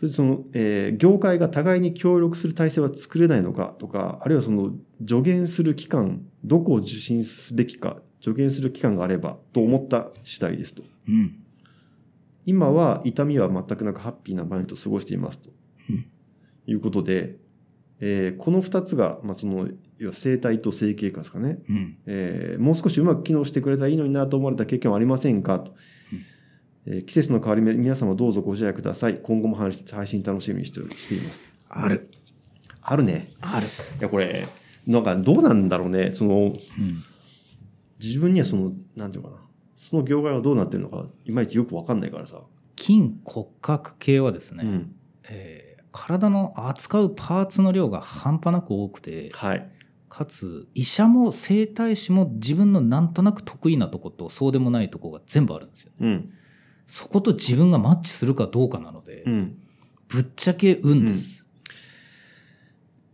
[0.04, 4.74] それでその、えー業界が互いに協力する体制は作れないのかとか、あるいはその
[5.08, 10.84] 助言する機関、どこを受診すべきか、助言する機関があればと思った次第ですと。
[11.08, 11.40] うん
[12.46, 15.50] 今は痛みは全くなくハッピーな毎日を過ごしていますと。
[15.90, 16.06] うん
[16.66, 17.38] いうことで、
[18.02, 21.60] えーこの二つが、まあ、その、要は生体と整形外科ですかね。
[21.70, 25.76] うんえーもう少しうまく機能してくれたらいいのになと思われた経験はありませんかと。
[26.86, 29.20] えー季節の変わり目、皆様どうぞご自愛ください。
[29.20, 29.74] 今後も配
[30.08, 31.42] 信楽しみにしてしています。
[31.70, 32.10] ある
[32.82, 33.30] あるね。
[33.42, 33.70] あるい
[34.02, 34.48] や、これ、
[34.86, 36.12] なんかどうなんだろうね。
[36.12, 36.54] その、うん
[38.02, 39.42] 自分にはその、なんていうのかな。
[39.78, 42.42] その業界がどうなってるのか、いまいちよくわかんないからさ。
[42.78, 44.96] 筋骨格系はですね、うん。
[45.30, 49.70] えー体の扱うパーツの量が半端なく多くてはい。
[50.10, 56.34] かつ医者も整体師も自分のなんとなく得意なとことそうでもないとこが全部あるんですようん。
[56.88, 59.58] そそこと自分がマッチするかどうかなので、うん。
[60.08, 61.46] ぶっちゃけ運です、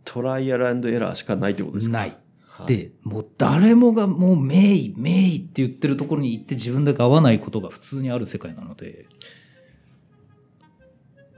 [0.04, 1.98] トライアルエラーしかないってことですか？
[1.98, 2.16] ない。
[2.46, 9.06] はい、でもう誰もがもう名医名医って言ってるところに行って自分だけ合わないことが普通にある世界なので。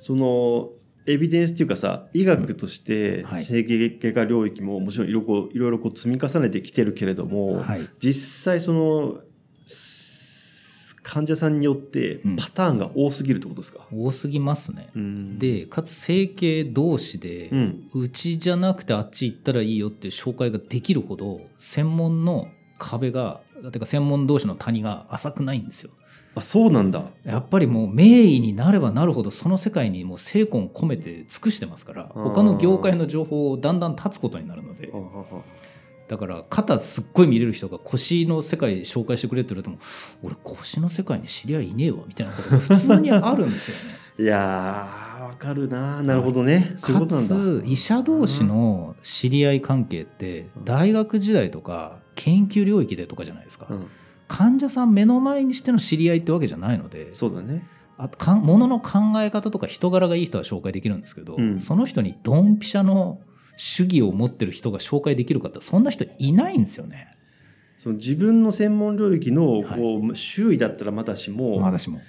[0.01, 0.71] その、
[1.07, 7.88] エビデンスっていうかさ、医学として整形外科領域ももちろんいろいろこういろいろこう積み重ねてきてるけれども、はい。
[8.01, 9.23] 実際その、す
[11.12, 12.37] 患者さんによってうん。
[12.37, 17.88] パターンが多すぎるってことですか、多すぎますね、うん、でかつ整形同士で、うん。
[17.92, 22.48] うちじゃなくてあっち行ったらいいよっていう紹介ができるほど専門の
[22.79, 25.90] 壁がてか専門同士の谷が浅くないんですよ。
[26.35, 27.05] あ、そうなんだ。
[27.25, 34.90] やっぱりもう名医になればなるほどその世界にもう精魂込めて尽くしてますから他の業界の情報をだんだん断つことになるので。
[34.90, 35.42] ははは
[36.12, 39.83] だから肩すっごい見れる人が腰の世界紹介してくれって言われても
[40.22, 43.83] 俺腰の世界に知り合いいねえわみたいなことが普通にあるんですよね。
[44.22, 46.77] いやー、わかるななるほどね。
[46.77, 47.07] か。
[47.07, 53.87] つ医者同士の知り合い関係って大学時代とか研究領域でとかじゃないですか、うん、
[54.29, 57.66] 患者さん目の前にしての知り合いってわけじゃないのでそうだね。
[57.96, 63.20] あかんものの考え方とか人柄がいい人は紹介できるんですけど、うんその人にドンピシャの
[63.57, 67.17] 主義を持ってる人が紹介できるかってそんな人いないんですよね。
[67.79, 69.81] その自分の専門領域のはい。
[69.81, 72.01] こう、周囲だったらまだしも、私も、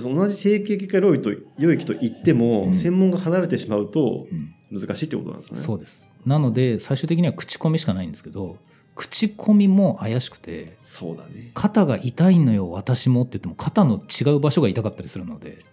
[0.00, 2.74] その同じ整形外科領域と領域と言っても、うん。
[2.74, 4.54] 専門が離れてしまうとうん。
[4.80, 5.60] 難しいってことなんですね。
[5.60, 6.06] そうです。
[6.26, 8.56] なので最終的には口コミしかないんですけど
[8.94, 11.50] 口コミも怪しくてそうだね。
[11.54, 15.64] 肩が痛いのよ私もって言っても肩の違う場所が痛かったりするので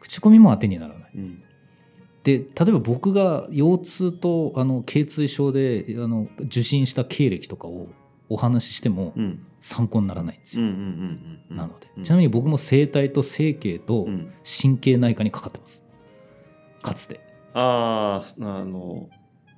[0.00, 1.10] 口コミも当てにならない。
[1.16, 1.42] うん。
[2.22, 7.88] で例えば僕が腰痛とあの頸椎症であの受診した経歴とかを
[8.28, 9.46] お話ししてもうん。
[9.62, 10.64] 参考にならないんですよ。
[10.64, 14.32] なので、うんちなみに僕も整体と整形とうん。
[14.42, 15.84] 神経内科にかかってます
[16.80, 17.20] かつて
[17.52, 19.10] ああ、あの、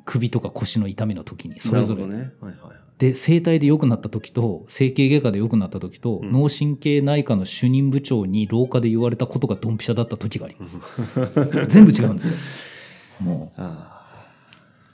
[0.04, 2.14] 首とか腰の痛みの時にそれぞれ、ね。
[2.16, 2.81] はいはいはい。
[2.98, 6.32] で整体で良くなった時と整形外科で良くなった時と、うん。
[6.32, 10.78] 脳神経内科の主任部長に廊下で言われたことがドンピシャだった時があります。
[11.68, 12.34] 全部違うんですよ。
[13.20, 14.26] もあ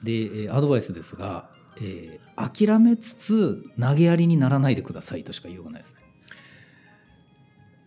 [0.02, 6.00] うでえーアドバイスですが、えー諦めつつ投げやりにならないでくださいとしか言いようがないですね。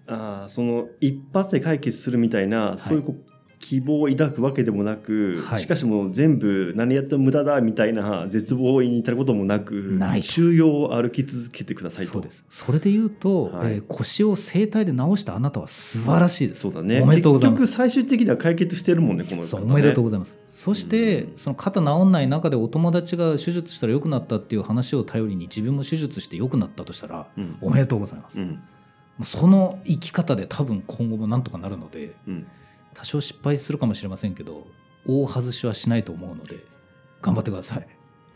[0.08, 3.31] ーあー、その一発で解決するみたいな、そういうこう
[3.62, 12.13] 希望を抱くわけでもなく、はいしかしもう全部何やっても無駄だみたいな絶望に至ることもなく、収容を歩き続けてくださいと。
[12.13, 17.02] そうですそれで言うと、はいえー腰を整体で治したあなたは素晴らしいです、そうだね。
[17.02, 27.58] おめでとうございます結局最終的には解決してるもんね、この方ねおめでとうございますそして、うんその肩治んない中でお友達が手術したら良くなったっていう話を頼りに自分も手術して良くなったとしたらうん。
[27.62, 28.60] おめでとうございます、もうん。
[29.21, 32.47] うその生き方で多分今後もなんとかなるのでうん。
[32.93, 34.67] 多少失敗するかもしれませんけど
[35.08, 36.58] 大外しはしないと思うので
[37.21, 37.88] 頑張ってください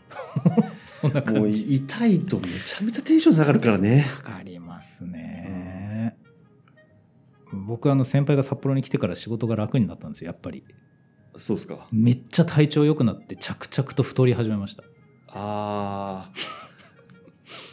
[1.00, 1.64] そんなも感じ。
[1.64, 4.06] う痛いとめちゃめちゃテンション下がるからね。
[4.22, 6.16] かかりますね。
[7.52, 10.64] 僕あの先輩が札幌に来てから仕事が楽になったんですよやっぱり
[11.36, 11.86] そうですか。
[11.92, 14.82] めっちゃ体調良くなって着々と太り始めました
[15.28, 16.30] あ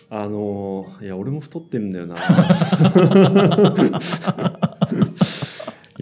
[0.09, 0.11] あ。
[0.15, 2.15] あのーいや、俺も太ってるんだよな。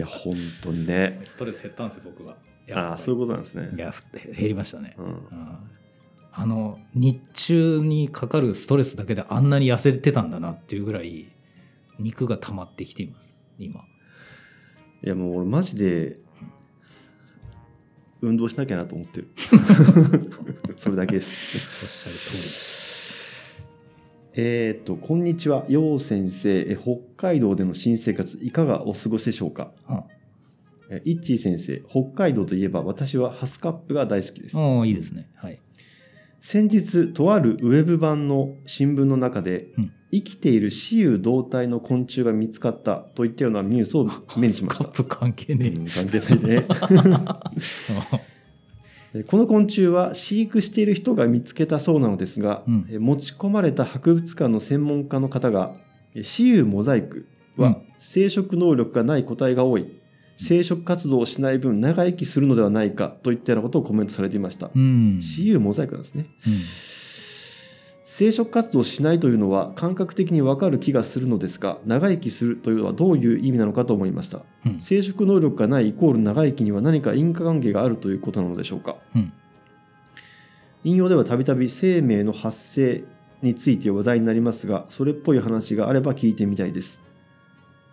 [0.01, 1.21] いや、本当にね。
[1.23, 2.35] ストレス減ったんですよ僕は
[2.71, 3.77] ああ、そういうことなんですねい。
[3.77, 5.21] やふ減りましたね、うんうん
[6.33, 11.27] あの日中にかかるストレスだけであんなに痩せてたんだなっていうぐらい
[11.99, 13.81] 肉が溜まってきています今
[15.03, 16.19] いや、もう俺マジで、
[18.21, 19.31] 運動しなきゃなと思ってる。
[20.77, 21.57] それだけです。
[21.83, 22.90] おっしゃる通
[24.33, 25.65] えっと、こんにちは。
[25.67, 29.71] よう先生え、北海道での新生活、いかがお過ごしでしょうか？
[29.89, 29.95] り
[30.89, 34.57] えいっちー先生、北海道といえば私はハスカップが大好きです。
[34.57, 35.59] うんおーいいですねはい
[36.39, 44.05] 先日、とあるウェブ版の新聞の中で、うん生きている雌雄同体の昆虫が見つかったといったようなニュースを
[44.37, 44.83] 目にしました。
[44.83, 46.67] カップ関係ねうん関係ないね。
[49.13, 52.87] えこの昆虫は飼育している人が見つけたそうなのですが、うん。
[52.89, 55.73] え持ち込まれた博物館の専門家の方が、
[56.15, 57.77] え雌雄モザイクはうん。
[57.99, 60.01] 生殖能力がない個体が多い、
[60.37, 64.71] 生殖活動をしない分長生きするのではないかといったようなことをコメントされていました。
[64.73, 65.19] うん。
[65.21, 66.27] 雌雄モザイクなんですね。
[68.13, 74.41] うん生殖活動をしないというのは感覚的にわかる気がするのですが長生きするというのはどういう意味なのかと思いました。
[74.65, 74.81] うん。
[74.81, 78.97] 生殖能力がないイコール長生きには何か因果関係があるということなのでしょうか。
[79.15, 79.31] うん。
[80.83, 83.05] 引用ではたびたび生命の発生
[83.41, 86.99] について話題になりますがそれっぽい話があれば聞いてみたいです。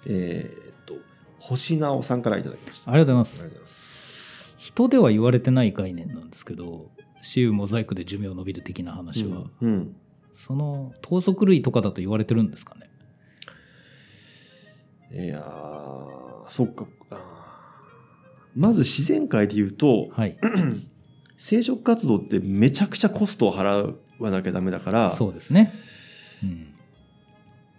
[0.05, 0.95] えーっと
[1.39, 2.91] 星直さんからいただきました。
[2.91, 4.53] ありがとうございます。
[4.59, 6.91] 人では言われてない概念なんですけど
[7.23, 9.97] 雌雄モザイクで寿命伸びる的な話は、うんうん
[10.39, 12.77] その頭足類とかだと言われてるんですか
[15.11, 15.25] ね？
[15.25, 16.87] いやーそっか。
[18.55, 20.39] まず自然界で言うとはい。
[21.37, 25.73] 生殖活動ってめちゃくちゃコストを払わなきゃダメだからそうですね、
[26.43, 26.75] うん、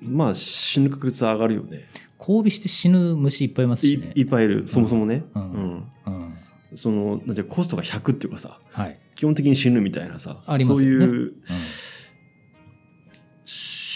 [0.01, 1.85] まあ死ぬ確率は上がるよね。
[2.19, 4.11] 交尾して死ぬ虫いっぱいいますいしね。
[4.15, 4.67] いっぱいいる。
[4.67, 5.45] そもそもね、ううん。
[5.45, 6.37] んうん。
[6.75, 11.05] そのなんていうかコストが100っていうかさはい、基本的に死ぬみたいなさありますよね。
[11.05, 11.33] そういう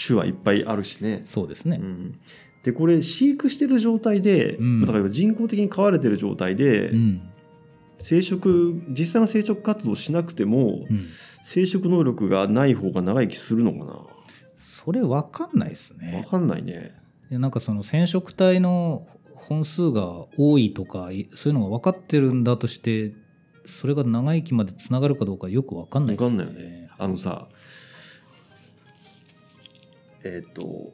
[0.06, 1.14] 種はいっぱいあるしね。
[1.20, 2.18] うん、そうですね、うん、
[2.62, 4.86] でこれ飼育してる状態で、うん。
[4.86, 7.30] だから人工的に飼われてる状態で、うん。
[7.98, 11.06] 生殖実際の生殖活動しなくても、うん、
[11.44, 14.00] 生殖能力がない方が長生きするのかな。
[14.58, 16.94] それ分かんないですわねかんないね。
[17.30, 23.12] でなんかその染色体の本数が多いとかいそういうのが分かってるんだとして
[23.64, 26.88] それが長生きまでつながるかどうかよく分かんないですわかんないよね。
[26.98, 27.48] あのさ、
[30.24, 30.92] えっ、と、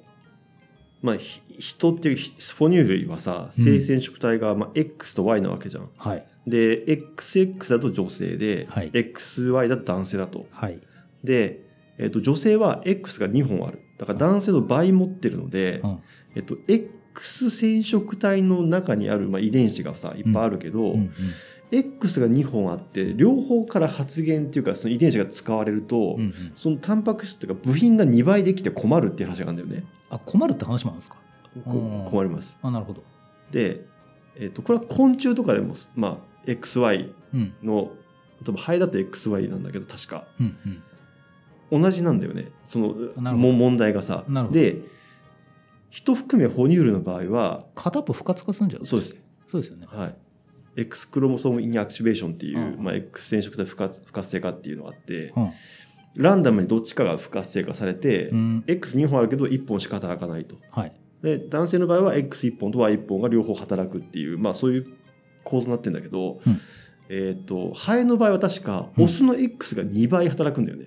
[1.03, 3.65] まあ、ひ人っていうひ哺乳類はさ、うん。
[3.65, 5.89] 性染色体が、まあ、X と Y なわけじゃん。
[5.97, 6.27] はい。
[6.47, 8.91] で、XX だと女性で、はい。
[8.91, 10.47] XY だと男性だと。
[10.51, 10.81] はい、
[11.25, 11.65] で、
[11.99, 13.81] えっと女性は X が2本ある。
[13.99, 15.99] だから男性の倍持ってるので、うん。
[16.35, 21.13] えっと X 染色体の中にある、まあ、遺伝子がさいっぱいあるけど、うんうん、
[21.73, 26.53] X が2本あって両方から発現っていうかその遺伝子が使われると、うんうん。
[26.55, 29.87] そのタンパク質っていうか部品が2倍できて困るっていう話があるんだよね。
[30.11, 31.17] あ困るって話もあるんですか？
[32.11, 32.59] 困ります。
[32.63, 33.03] あなるほど、
[33.51, 33.85] で、
[34.37, 37.55] えっとこれは昆虫とかでも、まあ、XY うん。
[37.63, 37.93] の
[38.45, 40.25] 多分ハエだと XY なんだけど確か。
[40.41, 40.57] うん
[41.73, 42.51] うん、同じなんだよね。
[42.65, 42.95] その
[43.37, 44.25] 問題がさ。
[44.51, 44.83] で
[45.91, 49.17] 人含め哺乳類の場合は片っぽ不活化するんじゃないそうです。
[49.47, 49.87] そうですよね。
[49.91, 50.15] はい。
[50.81, 52.83] X クロモソームインアクティベーションっていう、うん。
[52.83, 55.53] まあ、X 染色体不活不活性化っていうのがあって、うん。
[56.17, 58.65] ランダムにどっちかが不活性化されて、うん。
[58.67, 60.57] X2 本あるけど1本しか働かないと。
[60.71, 60.93] はい。
[61.23, 64.87] で、男性の場合は X1 本と Y1 本が両方働くっていう、まあそういう
[65.45, 66.61] 構図になってるんだけど、うん。
[67.09, 70.87] えっ、と、ハエの場合は確か、うんオスの X が2倍働くんだよね。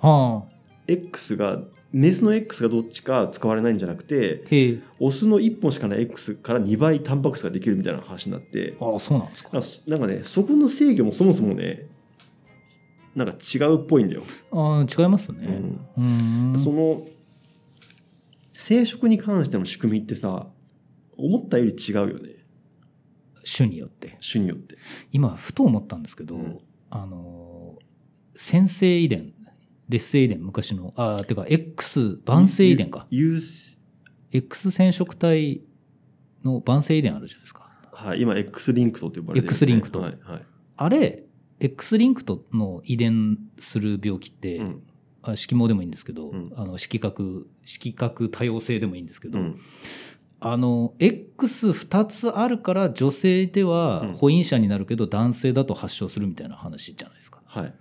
[0.00, 0.52] はあ。
[0.88, 1.60] X が、
[1.92, 9.50] メスの X がどっちか使われないんじゃなくて、オスの1本しかない X から2倍タンパク質ができるみたいな話になって、ああそうなんですか。
[9.86, 11.86] なんかね、そこの制御もそもそもね、
[13.14, 14.22] なんか違うっぽいんだよ。
[14.52, 15.46] ああ違いますね。
[15.98, 16.52] うん。
[16.52, 16.58] うーん。
[16.58, 17.06] その
[18.54, 20.46] 生殖に関しての仕組みってさ
[21.16, 22.30] 思ったより違うよね。
[23.44, 24.16] 種によって。
[24.20, 24.78] 種によって。
[25.10, 26.58] 今ふと思ったんですけど、うん。
[26.88, 27.78] あの
[28.34, 29.34] 先生遺伝
[29.92, 30.92] 劣性遺伝昔の。
[30.96, 33.06] ああてか X 晩性遺伝か。
[33.10, 35.62] X 染色体
[36.42, 37.70] の伴性遺伝あるじゃないですか。
[37.92, 40.00] はい、今 X リンクトって呼ばれてる、X リンクト。
[40.00, 40.42] はいはい、
[40.76, 41.24] あれ
[41.60, 44.82] X リンクとの遺伝する病気って、うん。
[45.24, 46.52] あ色盲でもいいんですけど、うん。
[46.56, 49.60] あの色覚色覚多様性でもいいんですけど、うん。
[50.40, 54.12] あの X2 つあるから女性ではうん。
[54.14, 57.42] 保因者になるけど男性だと発症するみたいな話じゃないですか。
[57.44, 57.74] はい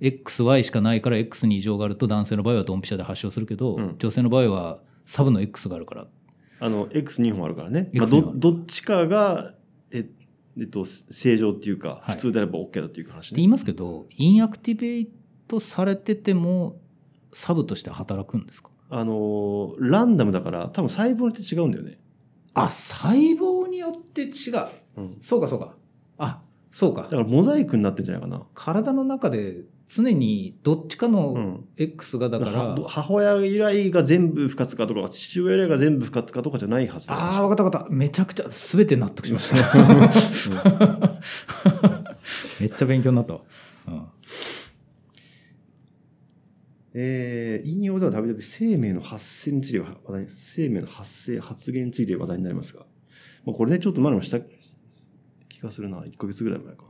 [0.00, 3.94] XY しかないから X に異常があると男性の場合はドンピシャで発症するけど、うん。
[3.98, 6.06] 女性の場合はサブの X があるから。
[6.58, 9.54] あの X2 本あるからね、まあ、X2 どどっちかが
[9.90, 10.08] え
[10.58, 12.10] えっと正常っていうかはい。
[12.12, 15.08] 普通であれば OK だっていう話ね、って言いますけどインアクティベー
[15.48, 16.80] トされてても
[17.32, 18.70] サブとして働くんですか？
[18.88, 21.98] あのランダムだから多分細胞によって違うんだよね、
[22.54, 24.66] あ細胞によって違う。
[24.96, 25.66] うん、そうかそうか。
[25.66, 25.74] あ
[26.76, 27.04] そうか。
[27.04, 28.42] だからモザイクになってんじゃないかな。
[28.52, 31.64] 体の中で常にどっちかうのん。
[31.78, 37.20] X がだから、は母親由来が全部不活かとか父親由来が全部不活かとかじゃないはずだよ。
[37.20, 37.90] ああ分かった分かった。
[37.90, 41.22] めちゃくちゃ全て納得しました、
[42.60, 43.40] めっちゃ勉強になったわ、
[43.88, 44.02] うん。
[46.92, 52.84] えー引用では WW 生命の発生について話題生命の発生発言について話題になりますが、
[53.46, 54.40] まあ、これねちょっと前にもした
[55.56, 55.98] 気がするな。
[56.00, 56.88] 1ヶ月ぐらい前かな。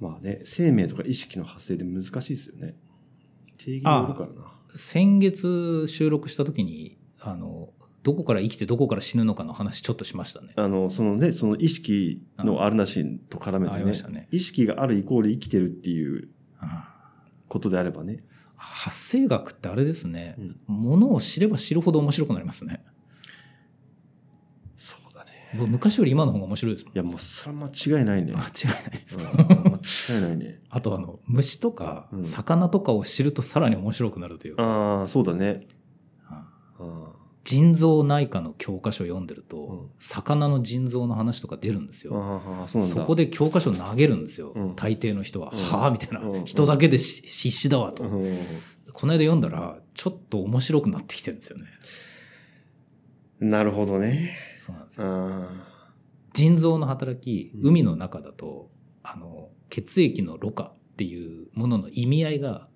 [0.00, 2.74] まあね生命とか意識の発生で難しいですよね。
[3.58, 4.52] 定義によるからな。
[4.74, 7.70] 先月収録した時にあの
[8.02, 10.54] どこから生きてどこから死ぬのかの話ちょっとしましたね。
[10.56, 14.28] あのそのねその意識のあるなしと絡めてありねましたね。
[14.32, 16.28] 意識があるイコール生きてるっていううん。
[17.48, 18.24] ことであればね。
[18.56, 20.74] 発生学ってあれですね、うん。
[20.74, 22.84] ものを知れば知るほど面白くなりますね
[25.54, 29.06] 昔より今の方が面白いですもんいやもうそれは間違いないね、間違いない。
[29.12, 30.60] うん、間違いないね。
[30.70, 32.24] あとあの虫とかうん。
[32.24, 35.66] 魚とかを知るとさらに面白くなるというか、ああそうだね。
[36.78, 37.12] うんあ
[37.44, 39.90] 腎臓内科の教科書を読んでると、うん。
[39.98, 42.12] 魚の腎臓の話とか出るんですよ。
[42.64, 44.76] あそこで教科書投げるんですよ、うん。
[44.76, 45.52] 大抵の人は。
[45.52, 45.58] うん。
[45.58, 46.44] はあみたいな、うん。
[46.44, 48.38] 人だけでし必死だわと、うん。
[48.92, 51.64] この間読んだらちょっと面白くなってきてるんですよね。
[53.40, 55.04] なるほどねそうなんですよ。
[55.06, 55.48] あ
[56.34, 57.68] 腎臓の働きうん。
[57.68, 58.70] 海の中だと、
[59.02, 62.68] あの血液のろ過っていうものの意味合いが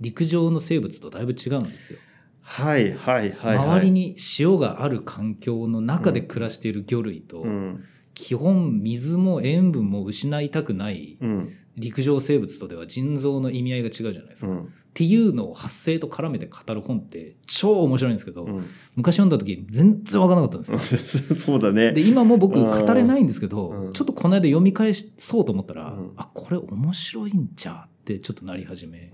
[0.00, 1.98] 陸上の生物とだいぶ違うんですよ。
[2.42, 7.84] はいはいはい、はい、周りに塩がある環境の中で暮らしている魚類と、うん。
[8.14, 11.56] 基本水も塩分も失いたくないうん。
[11.78, 14.52] 陸上生物とでは腎臓の意味合いが違うじゃないですか。
[14.52, 18.66] っうんていうのを発生と絡めて語る本って超面白いんですけど、うん。
[18.94, 21.36] 昔読んだ時全然分からなかったんですよ。
[21.36, 21.92] そうだね。
[21.92, 23.92] で今も僕語れないんですけど、うん。
[23.92, 26.12] ちょっとこの間読み返そうと思ったら、うん。
[26.16, 29.10] あこれ面白いんじゃってちょっとなり始め。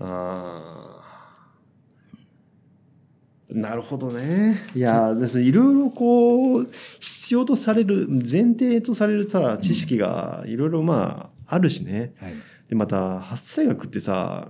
[3.49, 4.57] なるほどね。
[4.75, 6.69] いやですいろいろこう
[6.99, 12.13] 必要とされる前提とされるさ知識がいろいろまああるしね。
[12.19, 12.33] はい。
[12.69, 14.49] でまた発生学ってさ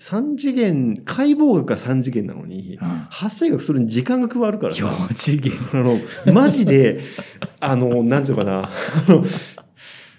[0.00, 2.78] 3次元解剖学が3次元なのに
[3.10, 5.52] 発生学それに時間が加わるからさ4次元。
[5.72, 7.00] あのマジで
[7.60, 8.62] あのなんていうのかな。
[8.64, 8.70] あ
[9.12, 9.24] の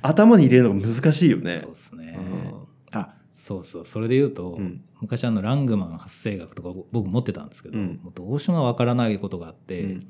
[0.02, 1.60] 頭に入れるのが難しいよね。
[1.62, 2.20] そうですね、
[2.92, 3.00] うん。
[3.00, 3.86] あそうそう。
[3.86, 4.82] それで言うと、うん。
[5.02, 8.00] 昔あのラングマン発生学とか僕持ってたんですけど、うん。
[8.02, 10.08] もうどうしようもわからないことがあって、うん。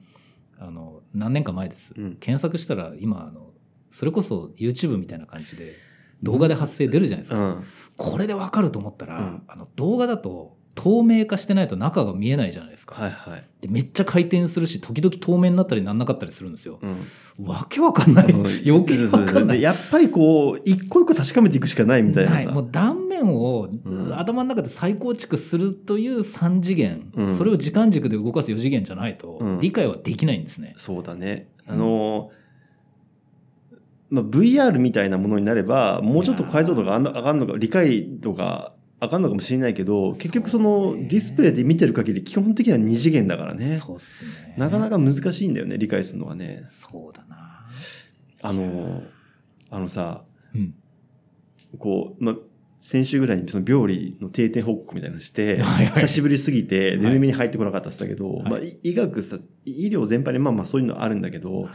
[0.59, 2.17] あの何年か前です、うん。
[2.20, 3.51] 検索したら今あの
[3.91, 5.74] それこそ YouTube みたいな感じで
[6.22, 7.63] 動画で発生出るじゃないですか、うん
[7.99, 9.43] これでわかると思ったら、うん。
[9.47, 13.43] あの動画だと透明化してないと中が見えないじゃないですか、はいはい。
[13.59, 17.45] でめっちゃ回転するし時々透明になったりなんなかったりするんですよ、うん。
[17.45, 18.33] わけわかんない、
[18.65, 19.57] 余計わかんない。
[19.57, 22.35] でやっぱりこう一個一個確かめていくしかないみたいなさ。
[22.37, 24.17] はいもう断面をうん。
[24.17, 27.35] 頭の中で再構築するという3次元、うん。
[27.35, 29.59] それを時間軸で動かす4次元じゃないとうん。
[29.59, 30.75] 理解はできないんですね。
[30.77, 31.49] そうだね。
[31.67, 32.31] あの、
[34.10, 44.55] まあ、VR みたいなものになればもうちょっと解像度が上がんの上がんのか理解度が上がるのかもしれないけど結局そのディスプレイで見てる限り基本的には2次元だからねそうっすね。
[44.57, 47.68] なかなか難しいんだよね理解するのはねそうだな。
[48.41, 49.03] あの
[49.70, 50.74] あのさうん。
[51.78, 52.36] こう、まあ、
[52.82, 61.72] 先週ぐらいにその病理の定点報告みたいなのして、 はいはい久しぶりすぎて全然目に入ってこなかったっつったけど、はいまあ、い医学さ、医療全般にまあまあそういうのあるんだけど、はい。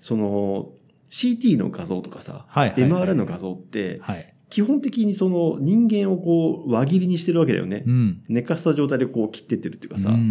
[0.00, 0.72] その
[1.10, 4.34] CT の画像とかさ、はいはいはい MRI の画像って、はい。
[4.50, 7.84] 基本的にその人間をこう輪切りにしてるわけだよね。
[7.86, 8.24] うん。
[8.28, 10.08] 寝かせた状態でこう切ってってるっていうかさ。
[10.08, 10.24] うんうんう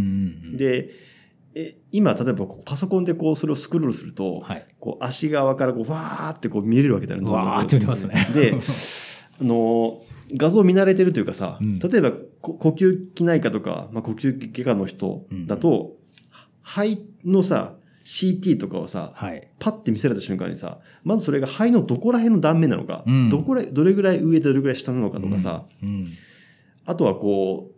[0.54, 0.90] ん、で、
[1.54, 4.66] え今例えばパソコンでこうそれをスクロールすると、はい。
[4.80, 7.30] こう足側からこうわーってこう見れるわけだよね。
[7.30, 8.54] わーって見れますねで、
[9.40, 10.02] あの、
[10.36, 12.12] 画像見慣れてるというかさ、うん例えば
[12.42, 15.94] こ呼吸器内科とか、まあ、呼吸器外科の人だと、
[16.64, 17.76] 肺のさ、
[18.08, 19.50] CT とかをさはい。
[19.60, 23.30] パッて見せられた瞬間にさまずそれが肺のどこら辺の断面なのか、うん。
[23.30, 26.08] どこらどれぐらい上とどれぐらい下なのかとかさ、うん
[26.86, 27.76] あとはこう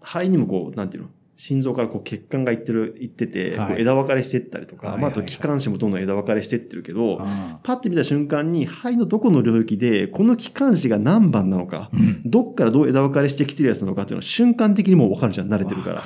[0.00, 3.68] 肺にもこうなんていうの心臓からこう血管がいってるいってて、はい。
[3.68, 11.90] こう枝分かれしていったりとか、はいはいまあ、あと気管支もどんどん枝分かれしていってるけど、あパッて見た瞬間に肺のどこの領域でこの気管支が何番なのか、
[12.24, 16.02] どっからどう枝分かれしてきてるやつなのかっていうのは瞬間的にもう分かるじゃん慣れてるから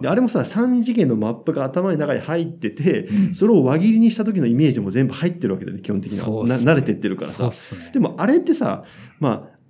[0.00, 3.34] であれもさ3次元のマップが頭の中に入ってて、うん。
[3.34, 6.64] それを輪切りにした時のイメージも全部入ってるわけだよね基本的には、ね。
[6.64, 7.48] な慣れてってるからさ。
[7.48, 7.50] ね。
[7.92, 8.84] でもあれってさ
[9.18, 9.60] まあ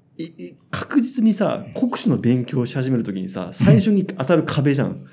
[0.71, 5.07] 確実にさ国試の勉強をし始める時にさ最初に当たる壁じゃん。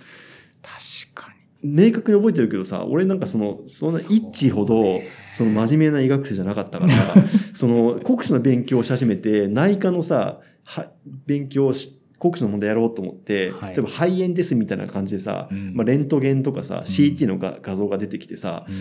[0.62, 1.38] 確かに。
[1.64, 5.00] 明確に覚えてるけどさ俺なんかそのそんな一致ほど
[5.34, 6.94] その真面目な医学生じゃなかったから
[7.54, 10.92] その国試の勉強をし始めて内科のさは
[11.26, 13.76] 勉強をし国試の問題やろうと思って、はい。
[13.76, 15.74] 例えば肺炎ですみたいな感じでさ、うん。
[15.76, 18.76] まあ、レントゲンとかさ CT のが、画像が出てきてさうん。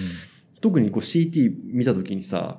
[0.60, 2.58] 特にこう CT 見た時にさ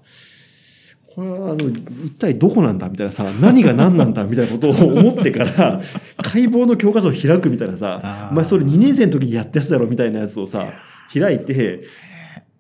[1.18, 5.82] これはあの一体どこなんだみたいなさ何が何なんだみたいなことを思ってから
[6.22, 10.74] 解剖の教科書を開くみたいなさまあ、それ2年生の時にやったやつだろみたいなやつをさ
[11.12, 11.84] 開いて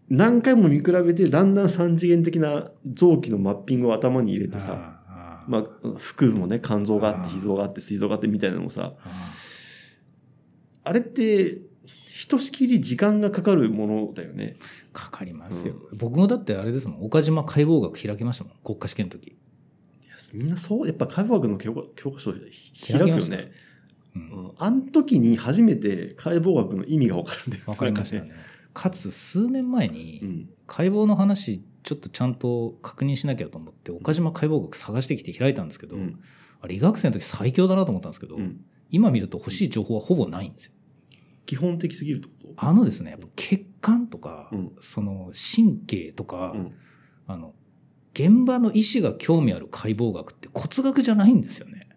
[0.10, 4.97] 何回も見比べてだんだん三次元的な臓器のマッピングを頭に入れてさ、
[5.48, 5.64] まあ、
[5.98, 9.34] 腹部もね肝臓があって脾臓があって膵臓があってみたいなのもさあ
[10.84, 11.62] あれって
[12.18, 14.56] ひとしきり時間がかかるものだよね。
[14.60, 17.06] ーかかりますよ、僕もだってあれですもん。
[17.06, 18.54] 岡島解剖学開きましたもん。
[18.64, 19.36] 国家試験の時、い
[20.08, 21.74] やみんなそうやっぱ解剖学の教
[22.12, 22.42] 科書開
[23.00, 23.52] くよね。
[24.16, 24.48] う、うん。
[24.48, 28.32] ん、あの時に初めて解剖学の意味が分かるんだよわかりましたね。
[28.74, 30.50] かつ数年前に、うん。
[30.66, 36.20] 解剖の話ちょっとちゃんと確認しなきゃと思って岡島解剖学探してきて開いたんですけど、うん。
[36.60, 38.60] あれ医学生の時最強だなと思ったんですけど、うん。
[38.92, 40.74] 今見ると欲しい情報はほぼないんですよ。
[41.46, 42.66] 基本的すぎるってこと？
[42.66, 44.72] あのですねやっぱ血管とか、うん。
[44.82, 46.74] その神経とか、うん。
[47.26, 47.54] あの
[48.14, 51.88] 現場の医師が興味ある解剖学って骨学じゃないんですよね。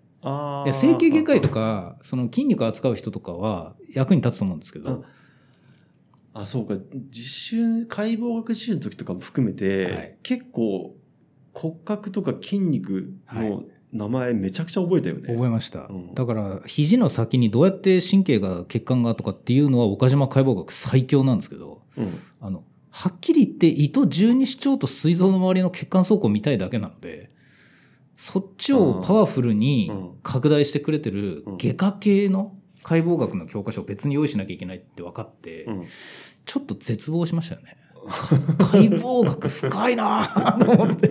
[0.72, 5.05] 整形外科医とかその筋肉扱う人とかは役に立つと思うんですけど、
[6.41, 6.74] あそうか。
[7.11, 10.16] 実習解剖学実習の時とかも含めて、はい。
[10.22, 10.97] 結構
[11.53, 16.14] 骨格とか筋肉はの名前めちゃくちゃ覚えたよね、覚えました、うん。
[16.14, 22.20] だから肘の先にどうやって神経が血管がとかっていうのは岡島解剖学最強なんですけどうん。
[22.41, 27.30] あのはっきり言って胃と十二指腸と膵臓の周りの血管倉庫を見たいだけなので
[28.16, 30.11] そっちをパワフルにうん。
[30.22, 31.59] 拡大してくれてるうん。
[31.59, 35.86] 外科系の解剖学の教科書を別に用意しなきゃいけないって分かって、うん
[36.51, 37.76] ちょっと絶望しましたよね。
[38.59, 41.11] 解剖学深いなぁと 思って。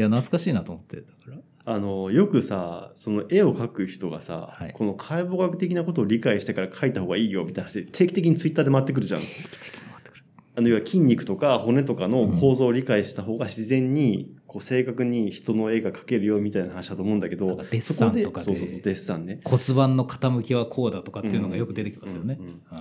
[0.00, 0.96] や、懐かしいなと思って。
[0.96, 1.36] だから。
[1.66, 9.20] あのよくさその絵を描く人がさ、はいこの解剖学的なことを理解してから描いた方がいいよみたいな話で定期的にツイッターで回ってくるじゃん。
[9.20, 10.24] 定期的に回ってくる。
[10.56, 18.46] あの要は筋肉とか骨とかの構造を理解した方が自然にこう正確に人の絵が描けるよみたいな話だと思うんだけどデッサンとかで。
[18.46, 19.26] そうそうそうデッサン。
[19.26, 19.40] ね。
[19.44, 22.38] 骨盤の傾きはこうだとかっていうのがよく出てきますよね。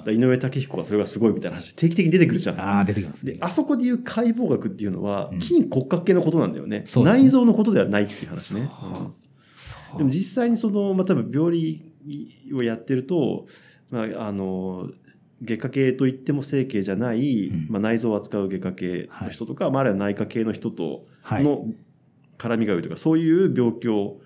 [0.08, 2.60] 井上武彦がそれがすごいみたいな話定期的に出てくるじゃん。
[2.80, 3.34] あー、出てきますね。
[3.34, 5.42] であそこでいう解剖学っていうのはうん。
[5.42, 8.70] 筋骨格系のことなんだよね,、内臓のことではないっていう話ね。
[9.98, 11.84] でも実際にその、まあ、多分病理
[12.54, 13.46] をやってると、
[13.92, 14.90] まあ、あの
[15.44, 21.44] 外科系といっても整形じゃない、うんまあ、内臓を扱う外科系の人とか、まあ、あるいは内科系の人とはい。
[21.44, 21.66] の
[22.38, 24.20] 絡みが良いとか、そういう病気を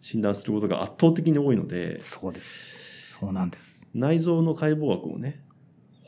[0.00, 3.12] 診断することが圧倒的に多いのでそうです。
[3.18, 3.86] そうなんです。
[3.94, 5.42] 内臓の解剖学もね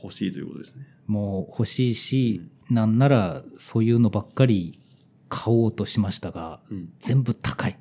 [0.03, 0.86] 欲しいということですね。
[1.07, 4.80] もう欲しいし、なんならそういうのばっかり
[5.28, 7.78] 買おうとしましたが、うん、全部高い。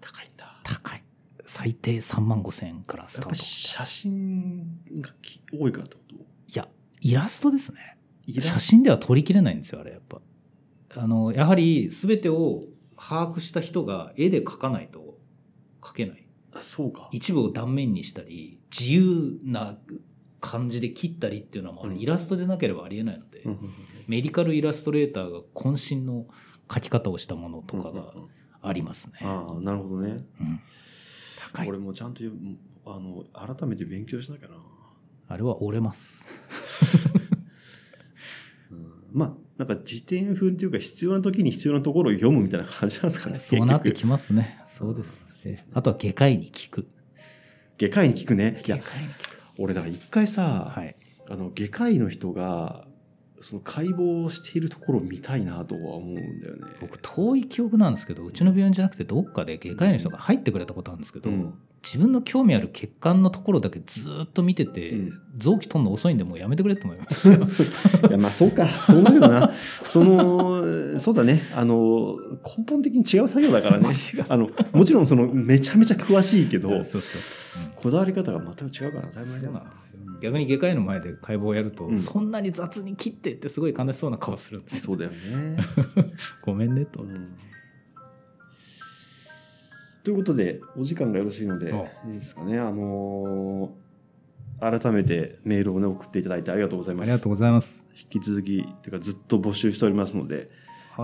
[0.00, 0.60] 高いんだ。
[0.64, 1.03] 高い。
[1.54, 3.34] 最低3万5千円からスタート。
[3.36, 6.14] 写真がき多いからってこと？
[6.16, 6.18] い
[6.52, 6.66] や、
[7.00, 7.96] イラストですね。
[8.40, 10.20] 写真では撮りきれないんですよ、あれ、やっぱ。
[10.96, 12.64] あの、やはり全てを
[12.96, 15.16] 把握した人が絵で描かないと
[15.80, 16.26] 描けない。
[16.52, 17.08] あそうか。
[17.12, 19.78] 一部を断面にしたり、自由な
[20.40, 23.70] 感じで切ったりっていうのはもうんイラストでなければありえないので、うんうんうん
[24.08, 26.26] メディカルイラストレーターが渾身の
[26.68, 28.28] 描き方をしたものとかがうんうんうん
[28.60, 29.18] ありますね。
[29.22, 30.24] ああなるほどね。
[30.40, 30.60] うん
[31.54, 31.78] 高い俺。
[31.78, 32.22] もちゃんと
[32.86, 34.54] あの改めて勉強しなきゃな。
[35.28, 36.26] あれは折れます。
[38.70, 43.38] うんまあなんか辞典風っていうか必要な時に必要なところを読むみたいな感じなんですかね。
[43.40, 44.58] そうなってきますね。
[44.66, 45.32] そうです。
[45.72, 46.88] あとは外科医に聞く。
[47.78, 48.62] 外科医に聞くね。
[48.66, 49.38] いや外科医に聞く。
[49.58, 50.96] 俺だから一回さ、はい。
[51.28, 52.86] あの外科医の人が
[53.44, 56.62] その解剖をしているところを見たいなとは思うんだよね。
[56.80, 61.54] 僕遠い記憶なんですけどうちの病院じゃなくてどっかで外科医の人が入ってくれたことあるんですけど、うん
[61.84, 65.20] 自分の興味ある血管のところだけずっと見てて、うん。
[65.36, 67.38] 臓器取るの遅いんでもうやめてくれって思いますよ。
[68.08, 68.66] いやまあそうか。
[68.86, 69.50] そうなるよな。
[69.88, 71.42] そのそうだね。
[71.54, 72.16] あの
[72.56, 73.88] 根本的に違う作業だからね。
[74.28, 77.04] あのもちろんそのめちゃめちゃ詳しいけど そうん。
[77.76, 79.62] こだわり方が全く違うから当たり前だな。
[80.22, 81.98] 逆に外科医の前で解剖をやると、うん。
[81.98, 84.82] そんなに雑に切ってってすごい悲しそうな顔するんですよ。
[84.82, 85.56] そうだよね、
[86.42, 87.28] ごめんねと、うん
[90.04, 91.76] ということでお時間がよろしいのであ
[92.06, 92.58] いいですかね。
[92.58, 93.84] あのー
[94.60, 97.08] 改めてメールをね送っていただいてありがとうございます。
[97.08, 97.84] ありがとうございます。
[97.92, 100.48] 引き続きていうかずっと募集しておりますので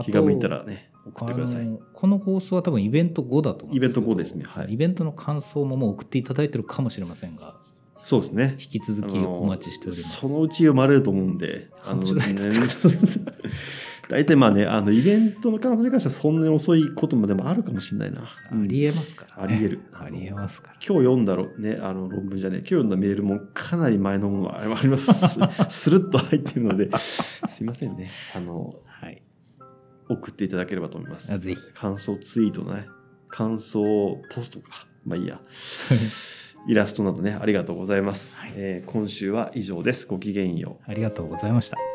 [0.04, 1.68] 気が向いたらね送ってください。
[1.92, 4.44] この放送は多分イベント後だと思うんですけどイベント後ですね。
[4.46, 4.72] はい。
[4.72, 7.56] イベントの感想ももう送っていただいてるかもしれませんが
[8.04, 8.56] そうですね。
[8.58, 10.20] 引き続きお待ちしております。
[10.20, 12.62] そのうち読まれると思うんで、あの半年ぐらい経ってね、
[14.10, 18.22] 大体まあね、あのイベントの感想に関してはそんなに遅いこともでもあるかもしれないな。
[18.22, 25.38] あうんりえますから、ね、ありえるありえますから今日読んだろね、あの論文じゃね今日読んだメールもかなり前のものがあります。
[25.68, 28.10] スルッと入ってるので、すいませんね。
[28.34, 29.22] あの、はい
[30.08, 31.38] 送っていただければと思いますあ。
[31.38, 32.88] ぜひ感想ツイートね、
[33.28, 33.80] 感想
[34.34, 34.86] ポストか。
[35.04, 35.40] まあいいや。
[36.68, 38.34] イラストなどね、ありがとうございます。
[38.36, 40.06] はいえー今週は以上です。
[40.06, 40.90] ごきげんよう。
[40.90, 41.89] ありがとうございました